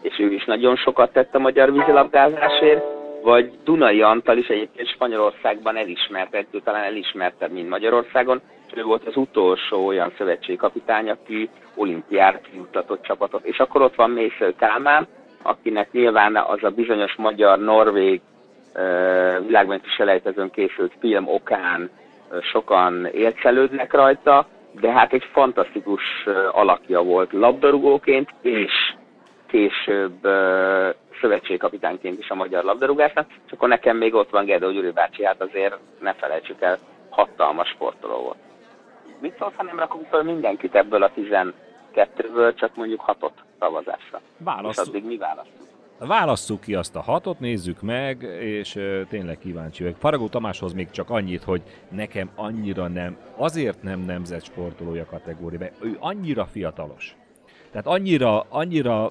[0.01, 2.84] és ő is nagyon sokat tett a magyar vízilabdázásért,
[3.24, 8.41] vagy Dunai Antal is egyébként Spanyolországban elismert, talán elismertebb, mint Magyarországon,
[8.76, 13.45] ő volt az utolsó olyan szövetségkapitány, aki olimpiára kijutatott csapatot.
[13.45, 15.07] És akkor ott van Mésző Kálmán,
[15.41, 18.22] akinek nyilván az a bizonyos magyar-norvég
[19.45, 21.89] világbajnoki selejtezőn készült film okán
[22.41, 24.47] sokan élcelődnek rajta,
[24.80, 26.03] de hát egy fantasztikus
[26.51, 28.74] alakja volt labdarúgóként, és
[29.47, 30.28] később
[31.22, 35.41] szövetségkapitányként is a magyar labdarúgásnak, és akkor nekem még ott van Gedó Gyuri bácsi, hát
[35.41, 36.78] azért ne felejtsük el,
[37.09, 38.47] hatalmas sportoló volt.
[39.20, 44.22] Mit szólsz, ha nem rakunk fel mindenkit ebből a 12-ből, csak mondjuk hatot szavazásra?
[44.38, 44.86] Válasszuk.
[44.86, 45.70] És addig mi választunk?
[45.99, 49.97] Válasszuk ki azt a hatot, nézzük meg, és tényleg kíváncsi vagyok.
[49.97, 55.84] Faragó Tamáshoz még csak annyit, hogy nekem annyira nem, azért nem nemzet sportolója kategória, mert
[55.84, 57.15] ő annyira fiatalos.
[57.72, 59.09] Tehát annyira, annyira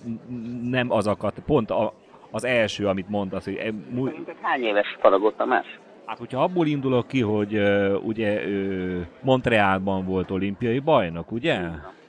[0.62, 1.92] nem azokat, pont a,
[2.30, 3.54] az első, amit mondasz, hogy...
[3.54, 5.78] Szerinted hány éves Faragó Tamás?
[6.06, 11.58] Hát, hogyha abból indulok ki, hogy uh, ugye uh, Montrealban volt olimpiai bajnok, ugye?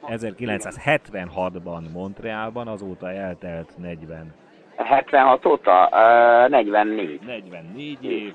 [0.08, 4.34] 1976-ban Montrealban, azóta eltelt 40.
[4.76, 5.90] 76 óta?
[5.92, 7.20] Uh, 44.
[7.26, 8.34] 44 év,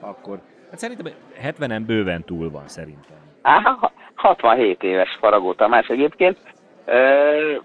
[0.00, 0.40] akkor...
[0.70, 3.16] Hát szerintem 70-en bőven túl van, szerintem.
[3.42, 6.38] Aha, 67 éves Faragó Tamás egyébként.
[6.86, 7.62] Uh,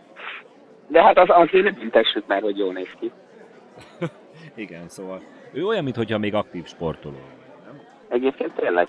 [0.88, 3.12] de hát az, azért nem intessük már, hogy jól néz ki.
[4.64, 5.22] Igen, szóval
[5.52, 7.20] ő olyan, mintha még aktív sportoló.
[8.08, 8.88] Egyébként tényleg.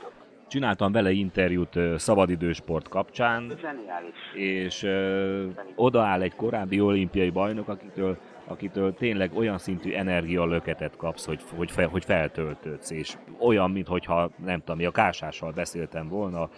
[0.49, 3.53] Csináltam vele interjút szabadidősport kapcsán.
[3.61, 4.15] Zseniális.
[4.35, 5.45] És ö,
[5.75, 11.89] odaáll egy korábbi olimpiai bajnok, akitől, akitől tényleg olyan szintű energialöketet kapsz, hogy, hogy, fel,
[11.89, 16.49] hogy feltöltődsz, és olyan, mintha nem tudom, mi a kásással beszéltem volna,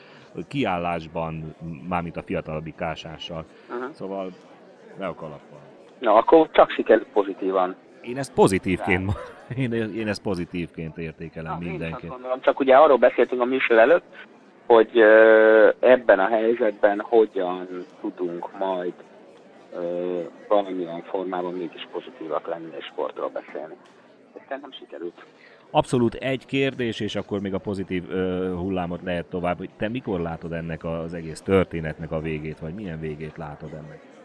[0.49, 1.55] kiállásban,
[1.89, 3.45] mármint a fiatalabbi kásással.
[3.69, 3.93] Uh-huh.
[3.93, 4.31] Szóval
[4.99, 5.61] le a kalappal.
[5.99, 7.77] Na, akkor csak sikerült pozitívan.
[8.03, 9.13] Én ezt pozitívként
[9.57, 12.13] én, én ezt pozitívként értékelem Na, mindenki.
[12.41, 14.05] csak ugye arról beszéltünk a műsor előtt,
[14.67, 14.99] hogy
[15.79, 17.69] ebben a helyzetben hogyan
[18.01, 18.93] tudunk majd
[20.49, 23.75] valamilyen formában mégis pozitívak lenni és sportról beszélni.
[24.49, 25.25] Ez nem sikerült.
[25.71, 30.21] Abszolút egy kérdés, és akkor még a pozitív ö, hullámot lehet tovább, hogy te mikor
[30.21, 34.18] látod ennek az egész történetnek a végét, vagy milyen végét látod ennek?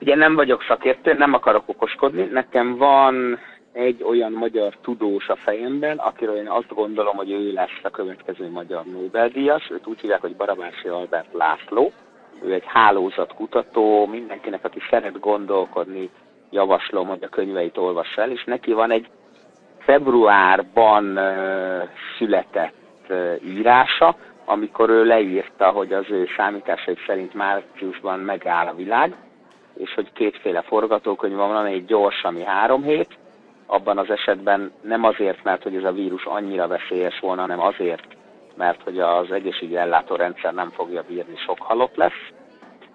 [0.00, 2.22] Ugye nem vagyok szakértő, nem akarok okoskodni.
[2.22, 3.38] Nekem van
[3.72, 8.50] egy olyan magyar tudós a fejemben, akiről én azt gondolom, hogy ő lesz a következő
[8.50, 9.70] magyar Nobel-díjas.
[9.70, 11.92] Őt úgy hívják, hogy Barabási Albert László.
[12.44, 16.10] Ő egy hálózatkutató, mindenkinek, aki szeret gondolkodni,
[16.50, 19.08] javaslom, hogy a könyveit olvassa el, és neki van egy
[19.78, 21.18] februárban
[22.18, 23.12] született
[23.44, 29.14] írása, amikor ő leírta, hogy az ő számításai szerint márciusban megáll a világ,
[29.78, 33.18] és hogy kétféle forgatókönyv van, egy gyors, ami három hét,
[33.66, 38.06] abban az esetben nem azért, mert hogy ez a vírus annyira veszélyes volna, hanem azért,
[38.56, 42.32] mert hogy az egészségügyi ellátórendszer nem fogja bírni, sok halott lesz.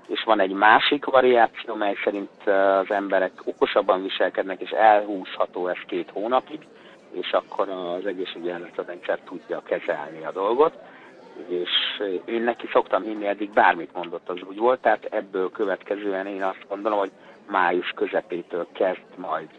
[0.07, 2.47] És van egy másik variáció, mely szerint
[2.79, 6.59] az emberek okosabban viselkednek, és elhúzható ez két hónapig,
[7.11, 10.73] és akkor az egészségügyi ellátórendszer tudja kezelni a dolgot.
[11.47, 11.69] És
[12.25, 16.65] én neki szoktam hinni, eddig bármit mondott, az úgy volt, tehát ebből következően én azt
[16.69, 17.11] gondolom, hogy
[17.49, 19.49] május közepétől kezd majd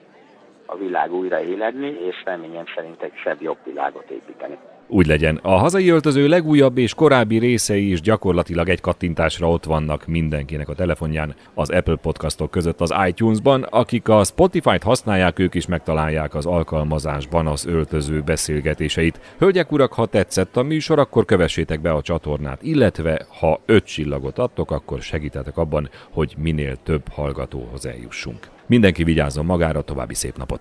[0.66, 4.58] a világ újra éledni, és reményem szerint egy szebb, jobb világot építeni.
[4.88, 5.36] Úgy legyen.
[5.42, 10.74] A hazai öltöző legújabb és korábbi részei is gyakorlatilag egy kattintásra ott vannak mindenkinek a
[10.74, 16.46] telefonján, az Apple podcastok között az iTunes-ban, akik a Spotify-t használják, ők is megtalálják az
[16.46, 19.20] alkalmazásban az öltöző beszélgetéseit.
[19.38, 24.38] Hölgyek, urak, ha tetszett a műsor, akkor kövessétek be a csatornát, illetve ha öt csillagot
[24.38, 28.48] adtok, akkor segítetek abban, hogy minél több hallgatóhoz eljussunk.
[28.66, 30.60] Mindenki vigyázzon magára, további szép napot!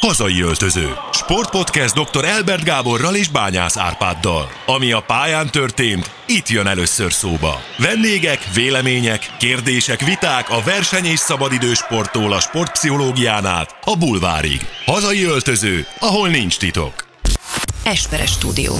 [0.00, 0.94] Hazai öltöző.
[1.12, 2.24] Sportpodcast dr.
[2.24, 4.50] Elbert Gáborral és Bányász Árpáddal.
[4.66, 7.60] Ami a pályán történt, itt jön először szóba.
[7.78, 14.60] Vendégek, vélemények, kérdések, viták a verseny és szabadidősporttól a sportpszichológián át a bulvárig.
[14.84, 16.94] Hazai öltöző, ahol nincs titok.
[17.84, 18.74] Esperes stúdió.